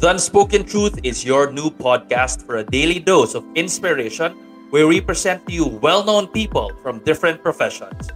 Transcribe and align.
The 0.00 0.08
Unspoken 0.08 0.64
Truth 0.64 1.00
is 1.04 1.26
your 1.26 1.52
new 1.52 1.68
podcast 1.68 2.46
for 2.46 2.56
a 2.56 2.64
daily 2.64 2.98
dose 2.98 3.34
of 3.34 3.44
inspiration 3.54 4.32
where 4.72 4.86
we 4.86 4.98
present 4.98 5.46
to 5.46 5.52
you 5.52 5.66
well 5.66 6.02
known 6.02 6.26
people 6.28 6.72
from 6.80 7.04
different 7.04 7.42
professions. 7.42 8.08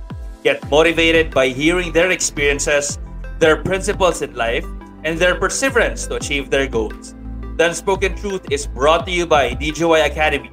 Get 0.43 0.65
motivated 0.71 1.35
by 1.35 1.49
hearing 1.49 1.93
their 1.93 2.11
experiences, 2.11 2.99
their 3.39 3.61
principles 3.61 4.23
in 4.23 4.33
life, 4.33 4.65
and 5.05 5.19
their 5.19 5.35
perseverance 5.35 6.07
to 6.07 6.17
achieve 6.17 6.49
their 6.49 6.67
goals. 6.67 7.15
The 7.59 7.67
Unspoken 7.69 8.17
Truth 8.17 8.51
is 8.51 8.67
brought 8.67 9.05
to 9.05 9.13
you 9.13 9.27
by 9.27 9.53
DGY 9.53 10.07
Academy, 10.07 10.53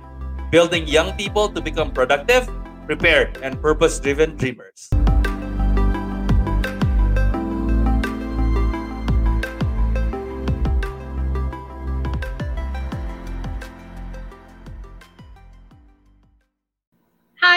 building 0.52 0.86
young 0.86 1.16
people 1.16 1.48
to 1.48 1.62
become 1.62 1.91
productive, 1.91 2.52
prepared, 2.86 3.40
and 3.41 3.55
purpose 3.62 4.02
driven 4.02 4.36
dreamers. 4.36 4.90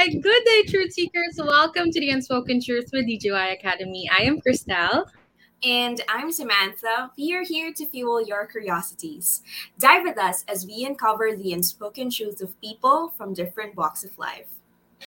Good 0.05 0.45
day, 0.45 0.65
truth 0.69 0.93
seekers. 0.93 1.39
Welcome 1.39 1.91
to 1.91 1.99
the 1.99 2.11
Unspoken 2.11 2.61
Truth 2.61 2.91
with 2.93 3.07
DGY 3.07 3.55
Academy. 3.55 4.07
I 4.13 4.25
am 4.25 4.39
Christelle. 4.39 5.07
And 5.63 5.99
I'm 6.11 6.31
Samantha. 6.31 7.11
We 7.17 7.35
are 7.35 7.43
here 7.43 7.73
to 7.73 7.87
fuel 7.87 8.21
your 8.21 8.45
curiosities. 8.45 9.41
Dive 9.79 10.03
with 10.03 10.19
us 10.19 10.45
as 10.47 10.67
we 10.67 10.85
uncover 10.85 11.35
the 11.35 11.55
unspoken 11.55 12.11
truth 12.11 12.43
of 12.43 12.61
people 12.61 13.15
from 13.17 13.33
different 13.33 13.77
walks 13.79 14.05
of 14.05 14.19
life. 14.19 14.49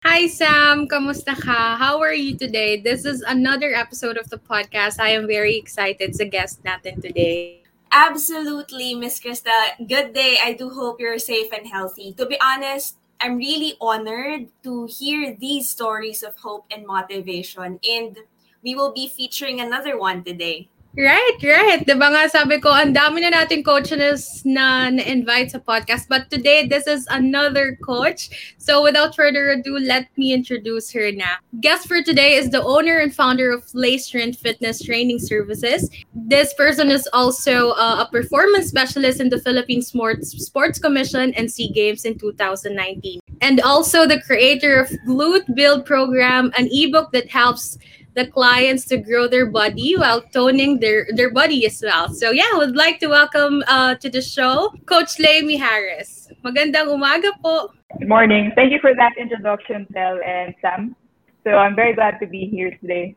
Hi, 0.03 0.28
Sam. 0.28 0.88
Kamusta 0.88 1.38
ka? 1.38 1.77
How 1.78 2.00
are 2.00 2.14
you 2.14 2.34
today? 2.34 2.81
This 2.81 3.05
is 3.05 3.20
another 3.20 3.75
episode 3.75 4.16
of 4.16 4.31
the 4.31 4.38
podcast. 4.38 4.98
I 4.98 5.10
am 5.10 5.27
very 5.27 5.58
excited 5.58 6.14
to 6.14 6.25
guest 6.25 6.64
natin 6.64 7.03
today. 7.03 7.60
Absolutely, 7.92 8.94
Miss 8.94 9.20
Krista. 9.20 9.77
Good 9.77 10.14
day. 10.14 10.38
I 10.42 10.55
do 10.55 10.70
hope 10.70 11.00
you're 11.00 11.19
safe 11.19 11.53
and 11.53 11.66
healthy. 11.66 12.14
To 12.14 12.25
be 12.25 12.41
honest, 12.41 12.97
I'm 13.20 13.36
really 13.36 13.75
honored 13.81 14.48
to 14.62 14.86
hear 14.86 15.36
these 15.39 15.69
stories 15.69 16.22
of 16.22 16.36
hope 16.39 16.67
and 16.70 16.86
motivation. 16.86 17.78
And 17.89 18.19
we 18.62 18.75
will 18.75 18.92
be 18.92 19.09
featuring 19.09 19.61
another 19.61 19.98
one 19.98 20.25
today. 20.25 20.69
Right, 20.97 21.36
right. 21.44 21.84
Diba 21.84 22.08
nga 22.08 22.25
sabi 22.25 22.56
ko, 22.56 22.72
ang 22.72 22.97
dami 22.97 23.20
na 23.20 23.28
nating 23.28 23.69
coaches 23.69 24.41
na 24.48 24.89
na-invite 24.89 25.53
sa 25.53 25.61
podcast. 25.61 26.08
But 26.08 26.33
today, 26.33 26.64
this 26.64 26.88
is 26.88 27.05
another 27.12 27.77
coach. 27.84 28.56
So 28.56 28.80
without 28.80 29.12
further 29.12 29.53
ado, 29.53 29.77
let 29.77 30.08
me 30.16 30.33
introduce 30.33 30.88
her 30.97 31.12
na. 31.12 31.36
Guest 31.61 31.84
for 31.84 32.00
today 32.00 32.41
is 32.41 32.48
the 32.48 32.64
owner 32.64 32.97
and 32.97 33.12
founder 33.12 33.53
of 33.53 33.69
Lay 33.77 34.00
Strength 34.00 34.41
Fitness 34.41 34.80
Training 34.80 35.20
Services. 35.20 35.92
This 36.16 36.56
person 36.56 36.88
is 36.88 37.05
also 37.12 37.77
uh, 37.77 38.08
a 38.08 38.10
performance 38.10 38.72
specialist 38.72 39.20
in 39.20 39.28
the 39.28 39.41
Philippine 39.44 39.84
Sports, 39.84 40.33
Sports 40.33 40.81
Commission 40.81 41.36
and 41.36 41.53
SEA 41.53 41.77
Games 41.77 42.08
in 42.08 42.16
2019. 42.16 43.20
And 43.44 43.60
also 43.60 44.08
the 44.08 44.25
creator 44.25 44.81
of 44.81 44.88
Glute 45.05 45.44
Build 45.53 45.84
Program, 45.84 46.56
an 46.56 46.72
ebook 46.72 47.12
that 47.12 47.28
helps 47.28 47.77
the 48.17 48.27
clients 48.27 48.86
to 48.86 48.97
grow 48.97 49.28
their 49.28 49.45
body 49.45 49.95
while 49.95 50.25
toning 50.33 50.81
their 50.81 51.06
their 51.12 51.31
body 51.31 51.69
as 51.69 51.84
well. 51.84 52.09
So 52.09 52.33
yeah, 52.33 52.48
I 52.48 52.56
would 52.56 52.75
like 52.75 52.98
to 53.05 53.12
welcome 53.12 53.62
uh, 53.69 54.00
to 54.00 54.09
the 54.09 54.25
show 54.25 54.72
Coach 54.89 55.20
Lay 55.20 55.45
Mijares. 55.45 56.33
Magandang 56.41 56.89
umaga 56.89 57.37
po. 57.44 57.77
Good 58.00 58.09
morning. 58.09 58.56
Thank 58.56 58.72
you 58.72 58.81
for 58.81 58.97
that 58.97 59.12
introduction, 59.20 59.84
Tel 59.92 60.17
and 60.25 60.56
Sam. 60.64 60.97
So 61.44 61.61
I'm 61.61 61.77
very 61.77 61.92
glad 61.92 62.17
to 62.25 62.26
be 62.26 62.49
here 62.49 62.72
today. 62.81 63.15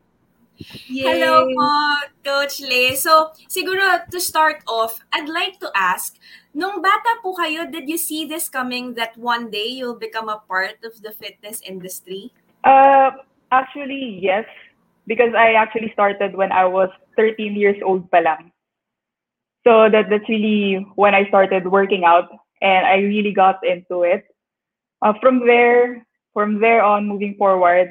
Yay. 0.92 1.08
Hello 1.08 1.48
po, 1.48 1.72
Coach 2.20 2.60
Lay. 2.60 2.92
So, 2.92 3.32
siguro 3.48 4.04
to 4.04 4.20
start 4.20 4.60
off, 4.68 5.00
I'd 5.08 5.24
like 5.24 5.56
to 5.64 5.72
ask, 5.72 6.20
nung 6.52 6.84
bata 6.84 7.16
po 7.24 7.32
kayo, 7.32 7.64
did 7.64 7.88
you 7.88 7.96
see 7.96 8.28
this 8.28 8.52
coming 8.52 8.92
that 9.00 9.16
one 9.16 9.48
day 9.48 9.72
you'll 9.72 9.96
become 9.96 10.28
a 10.28 10.44
part 10.44 10.84
of 10.84 11.00
the 11.00 11.16
fitness 11.16 11.64
industry? 11.64 12.28
Uh, 12.60 13.24
actually, 13.48 14.20
yes 14.20 14.44
because 15.10 15.34
I 15.34 15.58
actually 15.58 15.90
started 15.90 16.38
when 16.38 16.54
I 16.54 16.70
was 16.70 16.88
13 17.18 17.58
years 17.58 17.82
old 17.82 18.06
pa 18.14 18.22
lang. 18.22 18.54
So 19.66 19.90
that 19.90 20.06
that's 20.06 20.30
really 20.30 20.86
when 20.94 21.18
I 21.18 21.26
started 21.26 21.66
working 21.66 22.06
out 22.06 22.30
and 22.62 22.86
I 22.86 23.02
really 23.02 23.34
got 23.34 23.58
into 23.66 24.06
it. 24.06 24.22
Uh, 25.02 25.18
from 25.18 25.42
there, 25.42 26.06
from 26.30 26.62
there 26.62 26.86
on 26.86 27.10
moving 27.10 27.34
forward, 27.34 27.90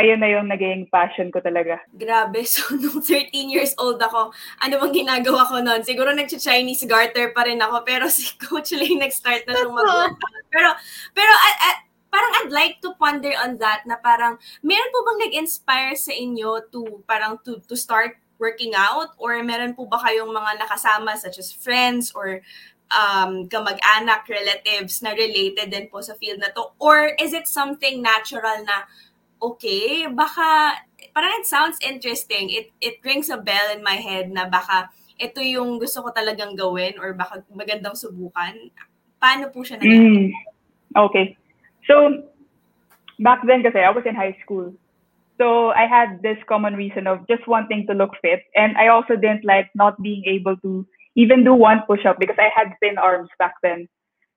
ayun 0.00 0.24
na 0.24 0.32
yung 0.32 0.48
naging 0.48 0.88
passion 0.88 1.28
ko 1.28 1.44
talaga. 1.44 1.84
Grabe. 1.92 2.46
So, 2.48 2.64
nung 2.78 3.02
13 3.02 3.52
years 3.52 3.74
old 3.76 4.00
ako, 4.00 4.30
ano 4.62 4.74
bang 4.78 5.04
ginagawa 5.04 5.44
ko 5.50 5.58
noon? 5.58 5.82
Siguro 5.82 6.14
nag-Chinese 6.14 6.86
garter 6.86 7.34
pa 7.34 7.44
rin 7.44 7.58
ako, 7.58 7.82
pero 7.82 8.06
si 8.06 8.30
Coach 8.40 8.72
Lay 8.78 8.94
nag-start 8.94 9.44
na 9.44 9.58
nung 9.58 9.74
mag 9.74 10.14
Pero, 10.48 10.70
pero, 11.12 11.32
uh, 11.34 11.56
uh, 11.66 11.78
parang 12.08 12.32
I'd 12.42 12.52
like 12.52 12.80
to 12.84 12.96
ponder 12.96 13.32
on 13.36 13.60
that 13.60 13.84
na 13.84 14.00
parang 14.00 14.40
meron 14.64 14.92
po 14.92 15.04
bang 15.04 15.20
nag-inspire 15.28 15.94
sa 15.94 16.12
inyo 16.12 16.64
to 16.72 17.04
parang 17.04 17.40
to 17.44 17.60
to 17.68 17.76
start 17.76 18.16
working 18.38 18.72
out 18.72 19.12
or 19.18 19.36
meron 19.42 19.74
po 19.74 19.84
ba 19.84 19.98
kayong 19.98 20.30
mga 20.30 20.62
nakasama 20.62 21.18
such 21.18 21.42
as 21.42 21.50
friends 21.50 22.14
or 22.14 22.40
um, 22.92 23.48
kamag-anak, 23.48 24.24
relatives 24.28 25.02
na 25.04 25.12
related 25.12 25.68
din 25.68 25.88
po 25.88 26.00
sa 26.00 26.16
field 26.16 26.40
na 26.40 26.52
to? 26.52 26.72
Or 26.80 27.12
is 27.20 27.32
it 27.32 27.48
something 27.48 28.00
natural 28.00 28.64
na, 28.64 28.88
okay, 29.42 30.08
baka, 30.08 30.78
parang 31.12 31.32
it 31.40 31.46
sounds 31.46 31.78
interesting. 31.84 32.50
It, 32.50 32.72
it 32.80 32.98
rings 33.04 33.28
a 33.28 33.36
bell 33.36 33.74
in 33.74 33.84
my 33.84 34.00
head 34.00 34.32
na 34.32 34.48
baka 34.48 34.88
ito 35.18 35.42
yung 35.42 35.82
gusto 35.82 36.02
ko 36.02 36.14
talagang 36.14 36.54
gawin 36.54 36.96
or 37.02 37.12
baka 37.12 37.42
magandang 37.50 37.98
subukan. 37.98 38.54
Paano 39.18 39.50
po 39.50 39.66
siya 39.66 39.82
nangyari? 39.82 40.30
Mm, 40.30 40.32
okay. 40.94 41.37
So 41.88 42.24
back 43.20 43.40
then 43.46 43.62
kasi 43.62 43.80
I 43.80 43.90
was 43.90 44.04
in 44.06 44.14
high 44.14 44.36
school. 44.44 44.72
So 45.38 45.70
I 45.70 45.86
had 45.86 46.22
this 46.22 46.38
common 46.48 46.74
reason 46.74 47.06
of 47.06 47.26
just 47.28 47.46
wanting 47.46 47.86
to 47.88 47.94
look 47.94 48.10
fit. 48.22 48.42
And 48.56 48.76
I 48.76 48.88
also 48.88 49.16
didn't 49.16 49.44
like 49.44 49.70
not 49.74 50.00
being 50.02 50.24
able 50.26 50.56
to 50.58 50.86
even 51.16 51.44
do 51.44 51.54
one 51.54 51.82
push 51.86 52.04
up 52.06 52.18
because 52.18 52.36
I 52.38 52.50
had 52.54 52.74
thin 52.80 52.98
arms 52.98 53.30
back 53.38 53.54
then. 53.62 53.88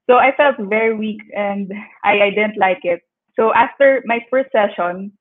So 0.09 0.17
I 0.17 0.33
felt 0.35 0.57
very 0.59 0.95
weak 0.95 1.21
and 1.35 1.71
I, 2.03 2.21
I 2.21 2.29
didn't 2.29 2.57
like 2.57 2.81
it. 2.83 3.01
So 3.35 3.53
after 3.53 4.03
my 4.05 4.19
first 4.29 4.51
session, 4.51 5.11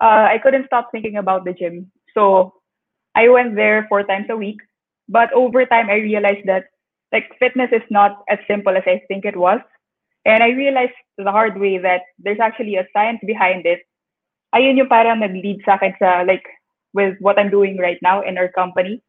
uh, 0.00 0.28
I 0.28 0.38
couldn't 0.42 0.66
stop 0.66 0.90
thinking 0.92 1.16
about 1.16 1.44
the 1.44 1.52
gym. 1.52 1.90
So 2.14 2.54
I 3.14 3.28
went 3.28 3.56
there 3.56 3.86
four 3.88 4.02
times 4.04 4.26
a 4.30 4.36
week. 4.36 4.58
But 5.08 5.32
over 5.32 5.64
time, 5.66 5.90
I 5.90 5.96
realized 5.96 6.46
that 6.46 6.64
like 7.12 7.30
fitness 7.38 7.70
is 7.72 7.82
not 7.90 8.22
as 8.30 8.38
simple 8.48 8.76
as 8.76 8.84
I 8.86 9.02
think 9.08 9.24
it 9.24 9.36
was. 9.36 9.60
And 10.24 10.42
I 10.42 10.50
realized 10.50 10.94
the 11.18 11.30
hard 11.30 11.58
way 11.58 11.78
that 11.78 12.02
there's 12.18 12.40
actually 12.40 12.76
a 12.76 12.86
science 12.92 13.20
behind 13.26 13.66
it. 13.66 13.82
Ayun 14.54 14.76
yung 14.76 14.88
parang 14.88 15.20
nag-lead 15.20 15.62
sa 15.64 15.74
akin 15.74 15.94
sa 15.98 16.22
like 16.22 16.44
with 16.92 17.16
what 17.20 17.38
I'm 17.38 17.50
doing 17.50 17.78
right 17.78 17.98
now 18.02 18.22
in 18.22 18.38
our 18.38 18.48
company. 18.48 19.02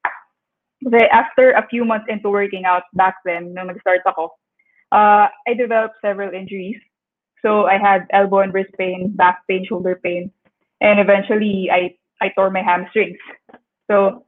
Kasi 0.84 1.06
after 1.12 1.51
a 1.51 1.68
few 1.68 1.85
months 1.85 2.07
into 2.09 2.29
working 2.29 2.66
out 2.66 2.84
back 2.94 3.16
then, 3.25 3.53
nung 3.53 3.68
nag-start 3.68 4.01
ako, 4.07 4.31
uh, 4.91 5.28
I 5.47 5.53
developed 5.53 6.01
several 6.01 6.34
injuries. 6.34 6.79
So 7.44 7.68
I 7.68 7.78
had 7.78 8.07
elbow 8.12 8.40
and 8.40 8.53
wrist 8.53 8.72
pain, 8.78 9.12
back 9.16 9.44
pain, 9.47 9.66
shoulder 9.68 10.00
pain, 10.01 10.31
and 10.80 11.00
eventually 11.00 11.69
I, 11.72 11.95
I 12.22 12.30
tore 12.30 12.50
my 12.50 12.63
hamstrings. 12.63 13.19
So 13.91 14.25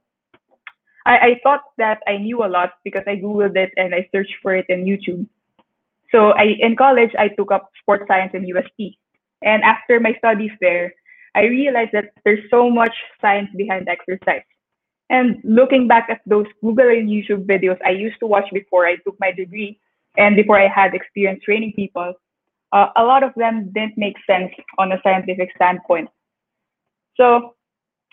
I, 1.06 1.16
I 1.16 1.40
thought 1.42 1.64
that 1.78 2.00
I 2.06 2.18
knew 2.18 2.44
a 2.44 2.52
lot 2.52 2.72
because 2.84 3.04
I 3.06 3.16
Googled 3.16 3.56
it 3.56 3.72
and 3.76 3.94
I 3.94 4.08
searched 4.12 4.36
for 4.42 4.54
it 4.54 4.66
in 4.68 4.84
YouTube. 4.84 5.26
So 6.12 6.30
I 6.32 6.56
in 6.58 6.76
college 6.76 7.10
I 7.18 7.28
took 7.28 7.50
up 7.50 7.70
sports 7.80 8.04
science 8.08 8.32
in 8.34 8.46
UST. 8.46 8.96
And 9.42 9.62
after 9.62 10.00
my 10.00 10.14
studies 10.18 10.52
there, 10.60 10.94
I 11.34 11.44
realized 11.44 11.92
that 11.92 12.12
there's 12.24 12.44
so 12.50 12.70
much 12.70 12.94
science 13.20 13.50
behind 13.56 13.88
exercise. 13.88 14.42
And 15.10 15.38
looking 15.44 15.86
back 15.86 16.08
at 16.10 16.20
those 16.26 16.46
Google 16.62 16.88
and 16.88 17.08
YouTube 17.08 17.46
videos 17.46 17.78
I 17.84 17.90
used 17.90 18.18
to 18.20 18.26
watch 18.26 18.48
before 18.52 18.86
I 18.86 18.96
took 18.96 19.16
my 19.20 19.30
degree 19.30 19.78
and 20.16 20.34
before 20.34 20.58
I 20.58 20.68
had 20.68 20.94
experience 20.94 21.44
training 21.44 21.74
people, 21.76 22.14
uh, 22.72 22.88
a 22.96 23.04
lot 23.04 23.22
of 23.22 23.32
them 23.36 23.70
didn't 23.72 23.96
make 23.96 24.16
sense 24.26 24.50
on 24.78 24.92
a 24.92 25.00
scientific 25.02 25.50
standpoint. 25.54 26.08
So, 27.16 27.54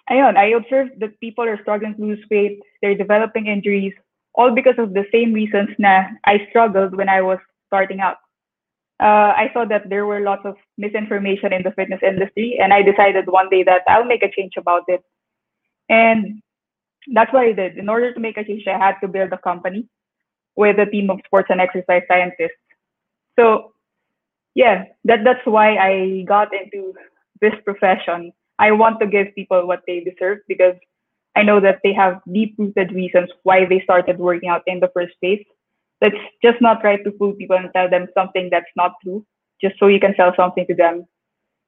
ayun, 0.10 0.38
I 0.38 0.54
observed 0.60 1.00
that 1.00 1.20
people 1.20 1.46
are 1.46 1.60
struggling 1.62 1.96
to 1.96 2.02
lose 2.02 2.24
weight, 2.30 2.60
they're 2.82 2.96
developing 2.96 3.48
injuries, 3.48 3.94
all 4.36 4.52
because 4.54 4.78
of 4.78 4.94
the 4.94 5.06
same 5.12 5.34
reasons 5.34 5.70
na 5.80 6.04
I 6.26 6.46
struggled 6.50 6.96
when 6.96 7.10
I 7.10 7.22
was 7.22 7.40
starting 7.74 8.02
out. 8.02 8.18
Uh, 9.00 9.34
I 9.44 9.50
saw 9.54 9.66
that 9.66 9.90
there 9.90 10.06
were 10.06 10.22
lots 10.22 10.46
of 10.46 10.56
misinformation 10.78 11.52
in 11.52 11.64
the 11.64 11.72
fitness 11.72 12.02
industry, 12.04 12.60
and 12.62 12.72
I 12.72 12.84
decided 12.84 13.26
one 13.28 13.50
day 13.50 13.64
that 13.64 13.82
I'll 13.88 14.06
make 14.06 14.24
a 14.24 14.32
change 14.32 14.54
about 14.58 14.84
it. 14.88 15.02
And 15.90 16.42
that's 17.14 17.34
what 17.34 17.44
I 17.44 17.54
did. 17.54 17.78
In 17.78 17.90
order 17.90 18.14
to 18.14 18.20
make 18.20 18.38
a 18.38 18.46
change, 18.46 18.68
I 18.68 18.78
had 18.78 18.96
to 19.02 19.08
build 19.08 19.34
a 19.34 19.40
company 19.40 19.88
with 20.56 20.78
a 20.80 20.86
team 20.86 21.10
of 21.10 21.20
sports 21.26 21.50
and 21.50 21.60
exercise 21.60 22.04
scientists. 22.08 22.62
So, 23.38 23.74
yeah, 24.54 24.86
that 25.06 25.24
that's 25.26 25.46
why 25.46 25.76
I 25.78 26.24
got 26.28 26.54
into 26.54 26.94
this 27.42 27.56
profession. 27.66 28.32
I 28.60 28.72
want 28.72 29.00
to 29.02 29.08
give 29.08 29.34
people 29.34 29.66
what 29.66 29.82
they 29.88 30.06
deserve 30.06 30.40
because 30.48 30.76
I 31.36 31.42
know 31.42 31.60
that 31.60 31.80
they 31.84 31.94
have 31.94 32.22
deep 32.32 32.56
rooted 32.60 32.92
reasons 32.92 33.30
why 33.42 33.66
they 33.66 33.82
started 33.84 34.20
working 34.20 34.50
out 34.50 34.62
in 34.68 34.80
the 34.80 34.92
first 34.94 35.16
place. 35.20 35.44
It's 36.04 36.18
just 36.44 36.62
not 36.62 36.84
right 36.84 37.04
to 37.04 37.12
fool 37.18 37.34
people 37.34 37.56
and 37.56 37.70
tell 37.74 37.90
them 37.90 38.08
something 38.14 38.50
that's 38.52 38.74
not 38.76 38.94
true, 39.04 39.26
just 39.62 39.80
so 39.80 39.88
you 39.88 40.00
can 40.00 40.14
sell 40.18 40.34
something 40.36 40.68
to 40.68 40.76
them. 40.76 41.06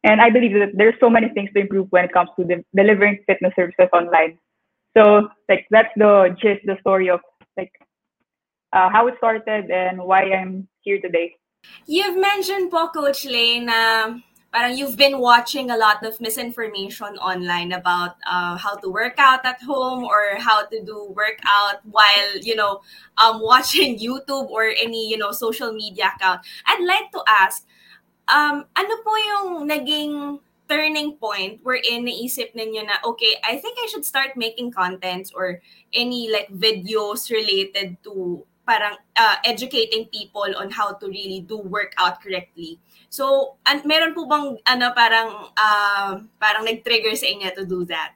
And 0.04 0.22
I 0.22 0.30
believe 0.30 0.54
that 0.54 0.74
there's 0.76 1.00
so 1.00 1.10
many 1.10 1.30
things 1.30 1.50
to 1.54 1.62
improve 1.62 1.88
when 1.90 2.06
it 2.06 2.14
comes 2.14 2.30
to 2.38 2.46
de- 2.46 2.66
delivering 2.76 3.24
fitness 3.26 3.54
services 3.56 3.90
online. 3.94 4.38
So 4.96 5.30
like 5.50 5.66
that's 5.72 5.90
the 5.96 6.36
gist, 6.40 6.62
the 6.66 6.78
story 6.82 7.10
of 7.10 7.22
like 7.58 7.72
uh, 8.74 8.90
how 8.90 9.08
it 9.08 9.16
started 9.18 9.72
and 9.72 9.98
why 9.98 10.24
I'm 10.32 10.68
here 10.82 11.00
today. 11.02 11.36
You've 11.88 12.20
mentioned 12.20 12.70
po, 12.70 12.90
Coach 12.90 13.26
Lane, 13.26 13.66
na 13.66 14.20
parang 14.56 14.72
you've 14.72 14.96
been 14.96 15.20
watching 15.20 15.68
a 15.68 15.76
lot 15.76 16.00
of 16.08 16.16
misinformation 16.24 17.20
online 17.20 17.76
about 17.76 18.16
uh, 18.24 18.56
how 18.56 18.74
to 18.80 18.88
work 18.88 19.20
out 19.20 19.44
at 19.44 19.60
home 19.60 20.08
or 20.08 20.40
how 20.40 20.64
to 20.64 20.80
do 20.80 21.12
workout 21.12 21.84
while, 21.84 22.32
you 22.40 22.56
know, 22.56 22.80
um, 23.20 23.42
watching 23.44 24.00
YouTube 24.00 24.48
or 24.48 24.72
any, 24.80 25.12
you 25.12 25.18
know, 25.18 25.36
social 25.36 25.74
media 25.74 26.08
account. 26.16 26.40
I'd 26.66 26.88
like 26.88 27.12
to 27.12 27.22
ask, 27.28 27.68
um, 28.32 28.64
ano 28.80 28.96
po 29.04 29.12
yung 29.20 29.68
naging 29.68 30.40
turning 30.72 31.20
point 31.20 31.60
wherein 31.68 32.08
naisip 32.08 32.56
ninyo 32.56 32.88
na, 32.88 33.04
okay, 33.04 33.36
I 33.44 33.60
think 33.60 33.76
I 33.84 33.92
should 33.92 34.08
start 34.08 34.40
making 34.40 34.72
contents 34.72 35.36
or 35.36 35.60
any 35.92 36.32
like 36.32 36.48
videos 36.48 37.28
related 37.28 38.00
to 38.08 38.48
parang 38.64 38.96
uh, 39.20 39.36
educating 39.44 40.08
people 40.08 40.48
on 40.56 40.72
how 40.72 40.96
to 40.96 41.06
really 41.12 41.44
do 41.44 41.60
workout 41.60 42.24
correctly. 42.24 42.80
So, 43.16 43.56
and 43.64 43.80
meron 43.88 44.12
po 44.12 44.28
bang 44.28 44.60
ano 44.68 44.92
parang 44.92 45.48
uh, 45.56 46.20
parang 46.36 46.68
nag-trigger 46.68 47.16
sa 47.16 47.32
inyo 47.32 47.48
to 47.56 47.64
do 47.64 47.88
that? 47.88 48.12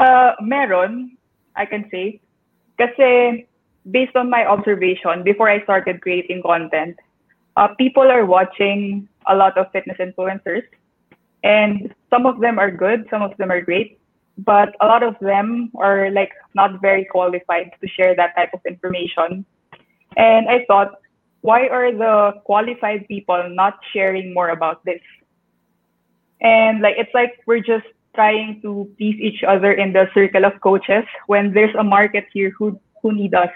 Uh, 0.00 0.32
meron, 0.40 1.12
I 1.52 1.68
can 1.68 1.84
say. 1.92 2.24
Kasi 2.80 3.44
based 3.92 4.16
on 4.16 4.32
my 4.32 4.48
observation, 4.48 5.20
before 5.28 5.52
I 5.52 5.60
started 5.68 6.00
creating 6.00 6.40
content, 6.40 6.96
uh, 7.60 7.68
people 7.76 8.08
are 8.08 8.24
watching 8.24 9.04
a 9.28 9.36
lot 9.36 9.60
of 9.60 9.68
fitness 9.76 10.00
influencers. 10.00 10.64
And 11.44 11.92
some 12.08 12.24
of 12.24 12.40
them 12.40 12.56
are 12.56 12.72
good, 12.72 13.12
some 13.12 13.20
of 13.20 13.36
them 13.36 13.52
are 13.52 13.60
great, 13.60 14.00
but 14.40 14.72
a 14.80 14.88
lot 14.88 15.04
of 15.04 15.20
them 15.20 15.68
are 15.76 16.08
like 16.16 16.32
not 16.56 16.80
very 16.80 17.04
qualified 17.04 17.76
to 17.76 17.86
share 17.92 18.16
that 18.16 18.32
type 18.40 18.56
of 18.56 18.64
information. 18.64 19.44
And 20.16 20.48
I 20.48 20.64
thought, 20.64 20.96
why 21.40 21.68
are 21.68 21.92
the 21.92 22.40
qualified 22.44 23.06
people 23.08 23.48
not 23.50 23.78
sharing 23.92 24.34
more 24.34 24.50
about 24.50 24.84
this? 24.84 25.00
And 26.40 26.80
like 26.80 26.96
it's 26.98 27.12
like 27.14 27.38
we're 27.46 27.60
just 27.62 27.86
trying 28.14 28.60
to 28.62 28.90
please 28.98 29.18
each 29.20 29.42
other 29.42 29.72
in 29.72 29.92
the 29.92 30.08
circle 30.14 30.44
of 30.44 30.60
coaches 30.60 31.04
when 31.26 31.52
there's 31.52 31.74
a 31.78 31.84
market 31.84 32.26
here 32.32 32.50
who 32.58 32.80
who 33.02 33.12
need 33.12 33.34
us. 33.34 33.50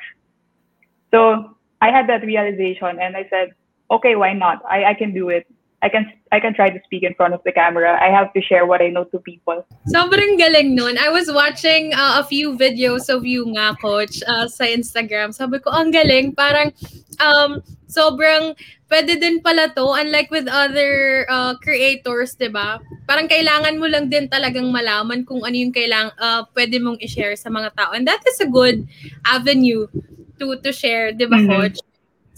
So 1.10 1.56
I 1.80 1.90
had 1.90 2.08
that 2.08 2.22
realization 2.22 2.98
and 3.00 3.16
I 3.16 3.26
said, 3.28 3.54
okay, 3.90 4.14
why 4.14 4.32
not? 4.32 4.62
I, 4.68 4.84
I 4.84 4.94
can 4.94 5.12
do 5.12 5.28
it. 5.28 5.46
I 5.82 5.90
can 5.90 6.06
I 6.30 6.38
can 6.38 6.54
try 6.54 6.70
to 6.70 6.78
speak 6.86 7.02
in 7.02 7.12
front 7.18 7.34
of 7.34 7.42
the 7.42 7.50
camera. 7.50 7.98
I 7.98 8.06
have 8.14 8.32
to 8.38 8.40
share 8.40 8.64
what 8.70 8.80
I 8.80 8.88
know 8.94 9.02
to 9.10 9.18
people. 9.18 9.66
Sobrang 9.90 10.38
galing 10.38 10.78
nun. 10.78 10.94
I 10.96 11.10
was 11.10 11.26
watching 11.26 11.90
uh, 11.92 12.22
a 12.22 12.24
few 12.24 12.54
videos 12.54 13.10
of 13.10 13.26
you 13.26 13.50
nga, 13.58 13.74
coach, 13.82 14.22
uh, 14.30 14.46
sa 14.46 14.64
Instagram. 14.70 15.34
Sabi 15.34 15.58
ko, 15.58 15.74
ang 15.74 15.90
galing. 15.90 16.38
Parang 16.38 16.70
um, 17.18 17.58
sobrang 17.90 18.54
pwede 18.86 19.18
din 19.18 19.42
pala 19.42 19.74
to. 19.74 19.82
Unlike 19.82 20.30
with 20.30 20.46
other 20.46 21.26
uh, 21.26 21.58
creators, 21.58 22.38
di 22.38 22.46
ba? 22.46 22.78
Parang 23.10 23.26
kailangan 23.26 23.74
mo 23.82 23.90
lang 23.90 24.06
din 24.06 24.30
talagang 24.30 24.70
malaman 24.70 25.26
kung 25.26 25.42
ano 25.42 25.56
yung 25.58 25.74
kailang, 25.74 26.14
uh, 26.14 26.46
pwede 26.54 26.78
mong 26.78 27.02
i-share 27.02 27.34
sa 27.34 27.50
mga 27.50 27.74
tao. 27.74 27.90
And 27.90 28.06
that 28.06 28.22
is 28.22 28.38
a 28.38 28.46
good 28.46 28.86
avenue 29.26 29.90
to 30.38 30.46
to 30.62 30.70
share, 30.70 31.10
di 31.10 31.26
ba, 31.26 31.42
Mhm. 31.42 31.50
coach? 31.50 31.78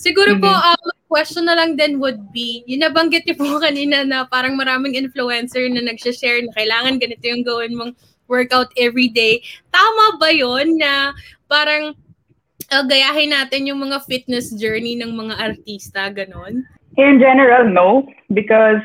Siguro 0.00 0.35
po, 0.41 0.49
Mhm. 0.49 0.64
um, 0.73 0.88
question 1.14 1.46
na 1.46 1.55
lang 1.55 1.78
din 1.78 2.02
would 2.02 2.34
be, 2.34 2.66
yung 2.66 2.82
nabanggit 2.82 3.22
niyo 3.22 3.38
po 3.38 3.46
kanina 3.66 4.02
na 4.02 4.26
parang 4.26 4.58
maraming 4.58 4.99
influencer 4.99 5.70
na 5.70 5.87
nagsha-share 5.87 6.43
na 6.43 6.50
kailangan 6.58 6.99
ganito 6.99 7.22
yung 7.22 7.46
gawin 7.46 7.78
mong 7.78 7.94
workout 8.26 8.75
every 8.75 9.06
day. 9.06 9.38
Tama 9.70 10.19
ba 10.19 10.34
yon 10.34 10.75
na 10.75 11.14
parang 11.46 11.94
uh, 12.75 12.84
gayahin 12.90 13.31
natin 13.31 13.70
yung 13.70 13.78
mga 13.78 14.02
fitness 14.11 14.50
journey 14.58 14.99
ng 14.99 15.14
mga 15.14 15.38
artista, 15.38 16.11
ganon? 16.11 16.66
In 16.99 17.22
general, 17.22 17.62
no, 17.62 18.10
because 18.34 18.82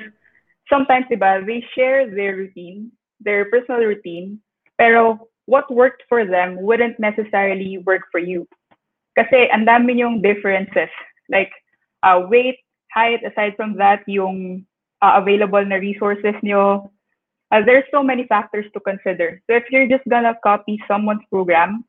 sometimes, 0.69 1.09
diba, 1.09 1.41
they 1.49 1.65
share 1.73 2.05
their 2.05 2.37
routine, 2.37 2.93
their 3.17 3.49
personal 3.49 3.81
routine, 3.81 4.37
pero 4.77 5.29
what 5.49 5.65
worked 5.73 6.05
for 6.05 6.25
them 6.29 6.61
wouldn't 6.61 7.01
necessarily 7.01 7.81
work 7.89 8.05
for 8.13 8.21
you. 8.21 8.45
Kasi 9.17 9.49
ang 9.49 9.65
dami 9.65 9.97
yung 9.97 10.21
differences. 10.21 10.93
Like, 11.29 11.49
uh, 12.03 12.21
weight, 12.27 12.57
height, 12.93 13.19
aside 13.23 13.53
from 13.55 13.75
that, 13.77 14.03
yung 14.07 14.65
uh, 15.01 15.13
available 15.21 15.63
na 15.63 15.75
resources 15.75 16.35
nyo. 16.43 16.91
Uh, 17.51 17.61
there's 17.65 17.87
so 17.89 18.03
many 18.03 18.25
factors 18.27 18.65
to 18.73 18.79
consider. 18.79 19.41
So 19.49 19.57
if 19.57 19.63
you're 19.71 19.89
just 19.89 20.05
gonna 20.07 20.37
copy 20.43 20.79
someone's 20.87 21.25
program, 21.31 21.83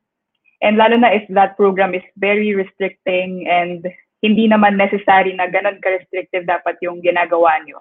and 0.62 0.76
lalo 0.76 0.96
na 0.96 1.08
if 1.12 1.24
that 1.30 1.56
program 1.56 1.94
is 1.94 2.04
very 2.16 2.54
restricting 2.54 3.48
and 3.48 3.84
hindi 4.20 4.48
naman 4.48 4.76
necessary 4.76 5.32
na 5.32 5.48
ganun 5.48 5.80
ka-restrictive 5.80 6.44
dapat 6.44 6.76
yung 6.84 7.00
ginagawa 7.00 7.56
nyo. 7.64 7.80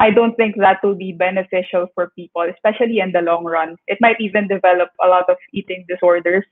I 0.00 0.08
don't 0.08 0.32
think 0.36 0.56
that 0.56 0.80
will 0.80 0.96
be 0.96 1.12
beneficial 1.12 1.88
for 1.92 2.08
people, 2.16 2.48
especially 2.48 3.04
in 3.04 3.12
the 3.12 3.20
long 3.20 3.44
run. 3.44 3.76
It 3.84 4.00
might 4.00 4.16
even 4.20 4.48
develop 4.48 4.88
a 5.04 5.08
lot 5.08 5.28
of 5.28 5.36
eating 5.52 5.84
disorders, 5.88 6.44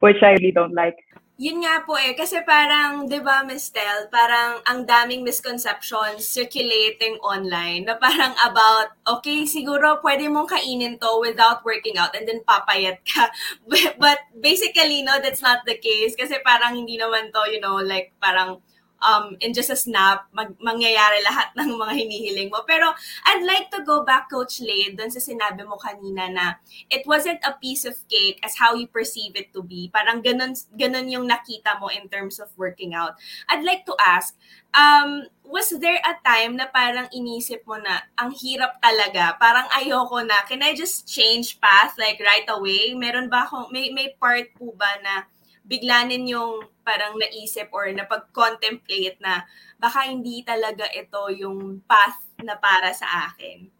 which 0.00 0.20
I 0.20 0.36
really 0.36 0.52
don't 0.52 0.76
like. 0.76 0.96
Yun 1.40 1.64
nga 1.64 1.80
po 1.80 1.96
eh, 1.96 2.12
kasi 2.12 2.44
parang, 2.44 3.08
di 3.08 3.16
ba, 3.24 3.40
Miss 3.40 3.72
Tel, 3.72 4.04
parang 4.12 4.60
ang 4.68 4.84
daming 4.84 5.24
misconceptions 5.24 6.28
circulating 6.28 7.16
online 7.24 7.88
na 7.88 7.96
parang 7.96 8.36
about, 8.44 8.92
okay, 9.08 9.48
siguro 9.48 9.96
pwede 10.04 10.28
mong 10.28 10.52
kainin 10.52 11.00
to 11.00 11.08
without 11.24 11.64
working 11.64 11.96
out 11.96 12.12
and 12.12 12.28
then 12.28 12.44
papayat 12.44 13.00
ka. 13.08 13.32
But, 13.64 13.96
but 14.04 14.20
basically, 14.36 15.00
no, 15.00 15.16
that's 15.24 15.40
not 15.40 15.64
the 15.64 15.80
case 15.80 16.12
kasi 16.12 16.36
parang 16.44 16.76
hindi 16.76 17.00
naman 17.00 17.32
to, 17.32 17.42
you 17.48 17.64
know, 17.64 17.80
like 17.80 18.12
parang 18.20 18.60
um, 19.02 19.36
in 19.42 19.52
just 19.52 19.68
a 19.68 19.76
snap, 19.76 20.30
mag, 20.32 20.54
mangyayari 20.62 21.20
lahat 21.26 21.52
ng 21.58 21.74
mga 21.76 21.92
hinihiling 21.98 22.48
mo. 22.48 22.62
Pero 22.64 22.94
I'd 23.26 23.44
like 23.44 23.68
to 23.74 23.82
go 23.84 24.06
back, 24.06 24.30
Coach 24.30 24.62
Lade, 24.62 24.96
dun 24.96 25.10
sa 25.10 25.20
sinabi 25.20 25.66
mo 25.66 25.76
kanina 25.76 26.30
na 26.30 26.46
it 26.88 27.04
wasn't 27.04 27.42
a 27.42 27.58
piece 27.58 27.84
of 27.84 27.98
cake 28.08 28.38
as 28.46 28.56
how 28.56 28.72
you 28.72 28.86
perceive 28.86 29.34
it 29.34 29.52
to 29.52 29.60
be. 29.60 29.90
Parang 29.92 30.22
ganun, 30.22 30.54
ganun 30.78 31.10
yung 31.10 31.26
nakita 31.28 31.76
mo 31.82 31.90
in 31.90 32.08
terms 32.08 32.38
of 32.38 32.48
working 32.56 32.94
out. 32.94 33.18
I'd 33.50 33.66
like 33.66 33.84
to 33.90 33.94
ask, 33.98 34.38
um, 34.72 35.26
was 35.44 35.68
there 35.82 36.00
a 36.00 36.14
time 36.24 36.56
na 36.56 36.70
parang 36.72 37.12
inisip 37.12 37.66
mo 37.68 37.76
na 37.76 38.00
ang 38.16 38.32
hirap 38.32 38.80
talaga, 38.80 39.36
parang 39.36 39.68
ayoko 39.76 40.24
na, 40.24 40.40
can 40.48 40.64
I 40.64 40.72
just 40.72 41.04
change 41.04 41.60
path 41.60 41.98
like 42.00 42.22
right 42.24 42.48
away? 42.48 42.96
Meron 42.96 43.28
ba 43.28 43.44
akong, 43.44 43.68
may, 43.68 43.92
may 43.92 44.16
part 44.16 44.48
po 44.56 44.72
ba 44.72 44.88
na 45.04 45.28
bigla 45.62 46.06
ninyong 46.06 46.66
parang 46.82 47.14
naisip 47.14 47.70
or 47.70 47.86
napag-contemplate 47.90 49.18
na 49.22 49.46
baka 49.78 50.10
hindi 50.10 50.42
talaga 50.42 50.86
ito 50.90 51.30
yung 51.38 51.82
path 51.86 52.18
na 52.42 52.58
para 52.58 52.90
sa 52.90 53.30
akin? 53.30 53.70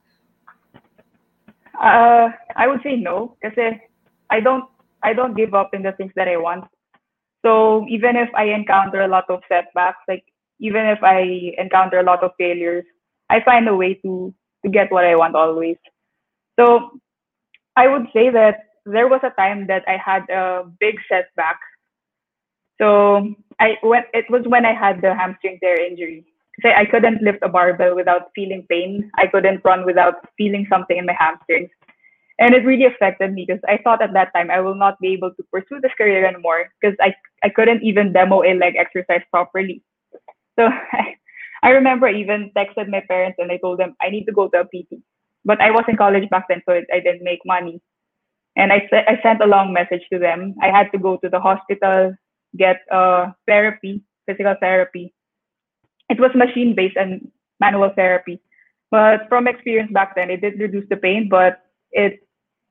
Uh, 1.75 2.31
I 2.55 2.69
would 2.69 2.85
say 2.85 2.95
no, 2.95 3.35
kasi 3.43 3.81
I 4.31 4.39
don't 4.41 4.69
I 5.03 5.13
don't 5.13 5.35
give 5.35 5.55
up 5.55 5.75
in 5.75 5.83
the 5.83 5.93
things 5.99 6.13
that 6.15 6.29
I 6.29 6.39
want. 6.39 6.65
So 7.43 7.85
even 7.91 8.15
if 8.15 8.31
I 8.39 8.55
encounter 8.55 9.03
a 9.03 9.11
lot 9.11 9.27
of 9.29 9.43
setbacks, 9.51 9.99
like 10.07 10.23
even 10.61 10.87
if 10.87 11.03
I 11.03 11.53
encounter 11.59 11.99
a 11.99 12.07
lot 12.07 12.23
of 12.23 12.31
failures, 12.39 12.85
I 13.31 13.43
find 13.43 13.67
a 13.67 13.75
way 13.75 13.95
to 14.07 14.33
to 14.65 14.69
get 14.71 14.93
what 14.93 15.05
I 15.05 15.17
want 15.17 15.35
always. 15.35 15.77
So 16.55 16.95
I 17.75 17.89
would 17.89 18.07
say 18.13 18.31
that 18.31 18.71
there 18.87 19.09
was 19.09 19.21
a 19.25 19.35
time 19.35 19.67
that 19.67 19.83
I 19.89 19.97
had 19.97 20.29
a 20.31 20.71
big 20.79 20.97
setback. 21.09 21.59
So 22.81 23.35
I 23.61 23.77
when 23.83 24.05
it 24.13 24.29
was 24.31 24.43
when 24.47 24.65
I 24.65 24.73
had 24.73 25.01
the 25.01 25.15
hamstring 25.15 25.59
tear 25.61 25.81
injury. 25.81 26.25
Kasi 26.61 26.75
I 26.75 26.85
couldn't 26.85 27.23
lift 27.23 27.41
a 27.43 27.49
barbell 27.49 27.97
without 27.97 28.29
feeling 28.35 28.67
pain. 28.69 29.11
I 29.17 29.27
couldn't 29.27 29.65
run 29.65 29.87
without 29.87 30.21
feeling 30.37 30.67
something 30.69 30.99
in 30.99 31.07
my 31.07 31.17
hamstrings. 31.19 31.71
And 32.39 32.55
it 32.55 32.65
really 32.65 32.85
affected 32.85 33.33
me 33.33 33.45
because 33.47 33.63
I 33.69 33.79
thought 33.79 34.03
at 34.03 34.13
that 34.13 34.33
time 34.35 34.51
I 34.51 34.61
will 34.61 34.75
not 34.75 35.01
be 35.01 35.13
able 35.13 35.31
to 35.33 35.43
pursue 35.53 35.81
this 35.81 35.97
career 35.97 36.27
anymore 36.27 36.69
because 36.81 36.97
I, 37.01 37.15
I 37.45 37.49
couldn't 37.49 37.83
even 37.83 38.13
demo 38.13 38.43
a 38.43 38.53
leg 38.55 38.75
exercise 38.77 39.23
properly. 39.31 39.83
So 40.59 40.69
I, 40.69 41.17
I 41.63 41.71
remember 41.71 42.09
even 42.09 42.51
texted 42.57 42.89
my 42.89 43.01
parents 43.07 43.39
and 43.39 43.51
I 43.51 43.59
told 43.59 43.79
them 43.79 43.95
I 44.01 44.11
need 44.11 44.25
to 44.27 44.33
go 44.33 44.49
to 44.49 44.61
a 44.61 44.65
PT. 44.65 45.01
But 45.45 45.61
I 45.61 45.71
was 45.71 45.85
in 45.89 45.97
college 45.97 46.29
back 46.31 46.47
then, 46.49 46.63
so 46.67 46.75
I 46.93 47.01
didn't 47.01 47.25
make 47.25 47.41
money. 47.45 47.81
And 48.57 48.73
I, 48.73 48.89
I 48.93 49.19
sent 49.23 49.43
a 49.43 49.47
long 49.47 49.73
message 49.73 50.03
to 50.13 50.19
them. 50.19 50.55
I 50.63 50.69
had 50.69 50.91
to 50.93 50.99
go 50.99 51.17
to 51.19 51.29
the 51.29 51.41
hospital, 51.41 52.15
get 52.57 52.81
uh, 52.91 53.33
therapy, 53.47 54.03
physical 54.27 54.55
therapy. 54.61 55.13
It 56.09 56.21
was 56.21 56.31
machine 56.35 56.75
based 56.75 56.97
and 56.97 57.31
manual 57.61 57.91
therapy. 57.95 58.41
But 58.91 59.29
from 59.29 59.49
experience 59.49 59.91
back 59.93 60.15
then, 60.15 60.31
it 60.31 60.43
did 60.43 60.61
reduce 60.61 60.89
the 60.89 60.97
pain, 60.97 61.29
but 61.29 61.63
it 61.93 62.21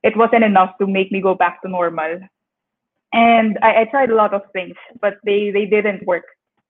it 0.03 0.15
wasn't 0.17 0.43
enough 0.43 0.77
to 0.79 0.87
make 0.87 1.11
me 1.11 1.21
go 1.21 1.33
back 1.35 1.61
to 1.61 1.69
normal. 1.69 2.19
And 3.13 3.57
I, 3.61 3.81
I 3.81 3.85
tried 3.85 4.09
a 4.09 4.15
lot 4.15 4.33
of 4.33 4.43
things, 4.53 4.75
but 5.01 5.17
they, 5.25 5.51
they 5.51 5.65
didn't 5.65 6.05
work. 6.07 6.23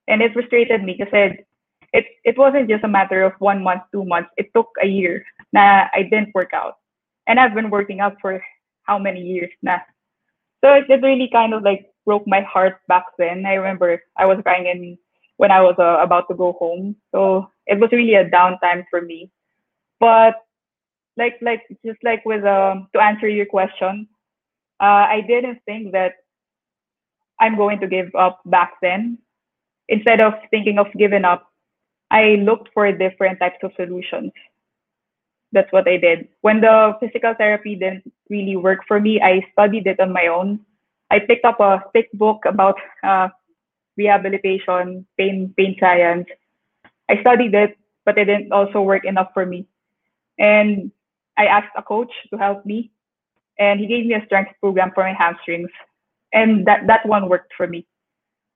And 0.08 0.22
it 0.22 0.34
frustrated 0.34 0.84
me 0.84 0.96
because 0.98 1.14
it, 1.14 1.48
it 1.94 2.06
it 2.24 2.38
wasn't 2.38 2.70
just 2.70 2.84
a 2.84 2.88
matter 2.88 3.24
of 3.24 3.34
one 3.40 3.64
month, 3.64 3.84
two 3.92 4.06
months. 4.06 4.30
It 4.38 4.50
took 4.56 4.70
a 4.82 4.88
year 4.88 5.24
na 5.54 5.88
I 5.94 6.04
didn't 6.04 6.34
work 6.34 6.52
out. 6.54 6.78
And 7.28 7.40
I've 7.40 7.54
been 7.54 7.70
working 7.70 8.00
out 8.00 8.18
for 8.20 8.44
how 8.84 8.98
many 8.98 9.22
years 9.22 9.52
now. 9.62 9.82
So 10.64 10.74
it, 10.74 10.90
it 10.90 11.02
really 11.02 11.30
kind 11.32 11.54
of 11.54 11.64
like 11.64 11.91
broke 12.06 12.28
my 12.28 12.42
heart 12.42 12.80
back 12.88 13.06
then. 13.18 13.46
I 13.46 13.54
remember 13.56 14.02
I 14.18 14.26
was 14.26 14.40
crying 14.44 14.68
in 14.68 14.98
when 15.38 15.52
I 15.52 15.62
was 15.62 15.76
uh, 15.80 15.98
about 16.04 16.28
to 16.30 16.36
go 16.36 16.54
home. 16.54 16.96
So 17.12 17.50
it 17.68 17.80
was 17.80 17.90
really 17.92 18.16
a 18.16 18.30
downtime 18.30 18.86
for 18.90 19.02
me. 19.02 19.32
But 20.00 20.36
like 21.18 21.38
like 21.42 21.62
just 21.86 22.00
like 22.04 22.24
with 22.26 22.44
um 22.46 22.88
to 22.94 23.02
answer 23.02 23.28
your 23.28 23.46
question, 23.46 24.08
uh, 24.80 25.06
I 25.10 25.22
didn't 25.28 25.60
think 25.66 25.92
that 25.94 26.14
I'm 27.40 27.58
going 27.58 27.80
to 27.80 27.88
give 27.88 28.14
up 28.16 28.40
back 28.46 28.74
then. 28.82 29.18
Instead 29.90 30.22
of 30.22 30.34
thinking 30.52 30.78
of 30.78 30.88
giving 30.98 31.26
up, 31.26 31.52
I 32.12 32.36
looked 32.36 32.70
for 32.74 32.92
different 32.92 33.40
types 33.40 33.58
of 33.64 33.72
solutions. 33.76 34.32
That's 35.52 35.72
what 35.72 35.88
I 35.88 35.98
did. 35.98 36.30
When 36.42 36.62
the 36.62 36.94
physical 37.00 37.34
therapy 37.38 37.76
didn't 37.76 38.12
really 38.30 38.56
work 38.56 38.80
for 38.88 39.00
me, 39.00 39.20
I 39.22 39.46
studied 39.52 39.88
it 39.88 40.00
on 40.00 40.14
my 40.14 40.28
own. 40.28 40.62
I 41.12 41.20
picked 41.20 41.44
up 41.44 41.60
a 41.60 41.84
thick 41.92 42.10
book 42.14 42.44
about 42.48 42.80
uh, 43.04 43.28
rehabilitation, 43.98 45.06
pain, 45.18 45.54
pain 45.58 45.76
science. 45.80 46.26
I 47.10 47.20
studied 47.20 47.54
it, 47.54 47.78
but 48.06 48.18
it 48.18 48.26
didn't 48.26 48.52
also 48.54 48.82
work 48.82 49.04
enough 49.04 49.30
for 49.34 49.46
me. 49.46 49.68
And 50.40 50.92
I 51.38 51.46
asked 51.46 51.76
a 51.76 51.84
coach 51.84 52.12
to 52.32 52.38
help 52.38 52.66
me, 52.66 52.92
and 53.60 53.80
he 53.80 53.88
gave 53.88 54.06
me 54.06 54.16
a 54.16 54.26
strength 54.26 54.52
program 54.62 54.92
for 54.96 55.04
my 55.04 55.14
hamstrings, 55.14 55.70
and 56.32 56.66
that 56.66 56.88
that 56.88 57.06
one 57.06 57.28
worked 57.28 57.54
for 57.58 57.68
me. 57.68 57.86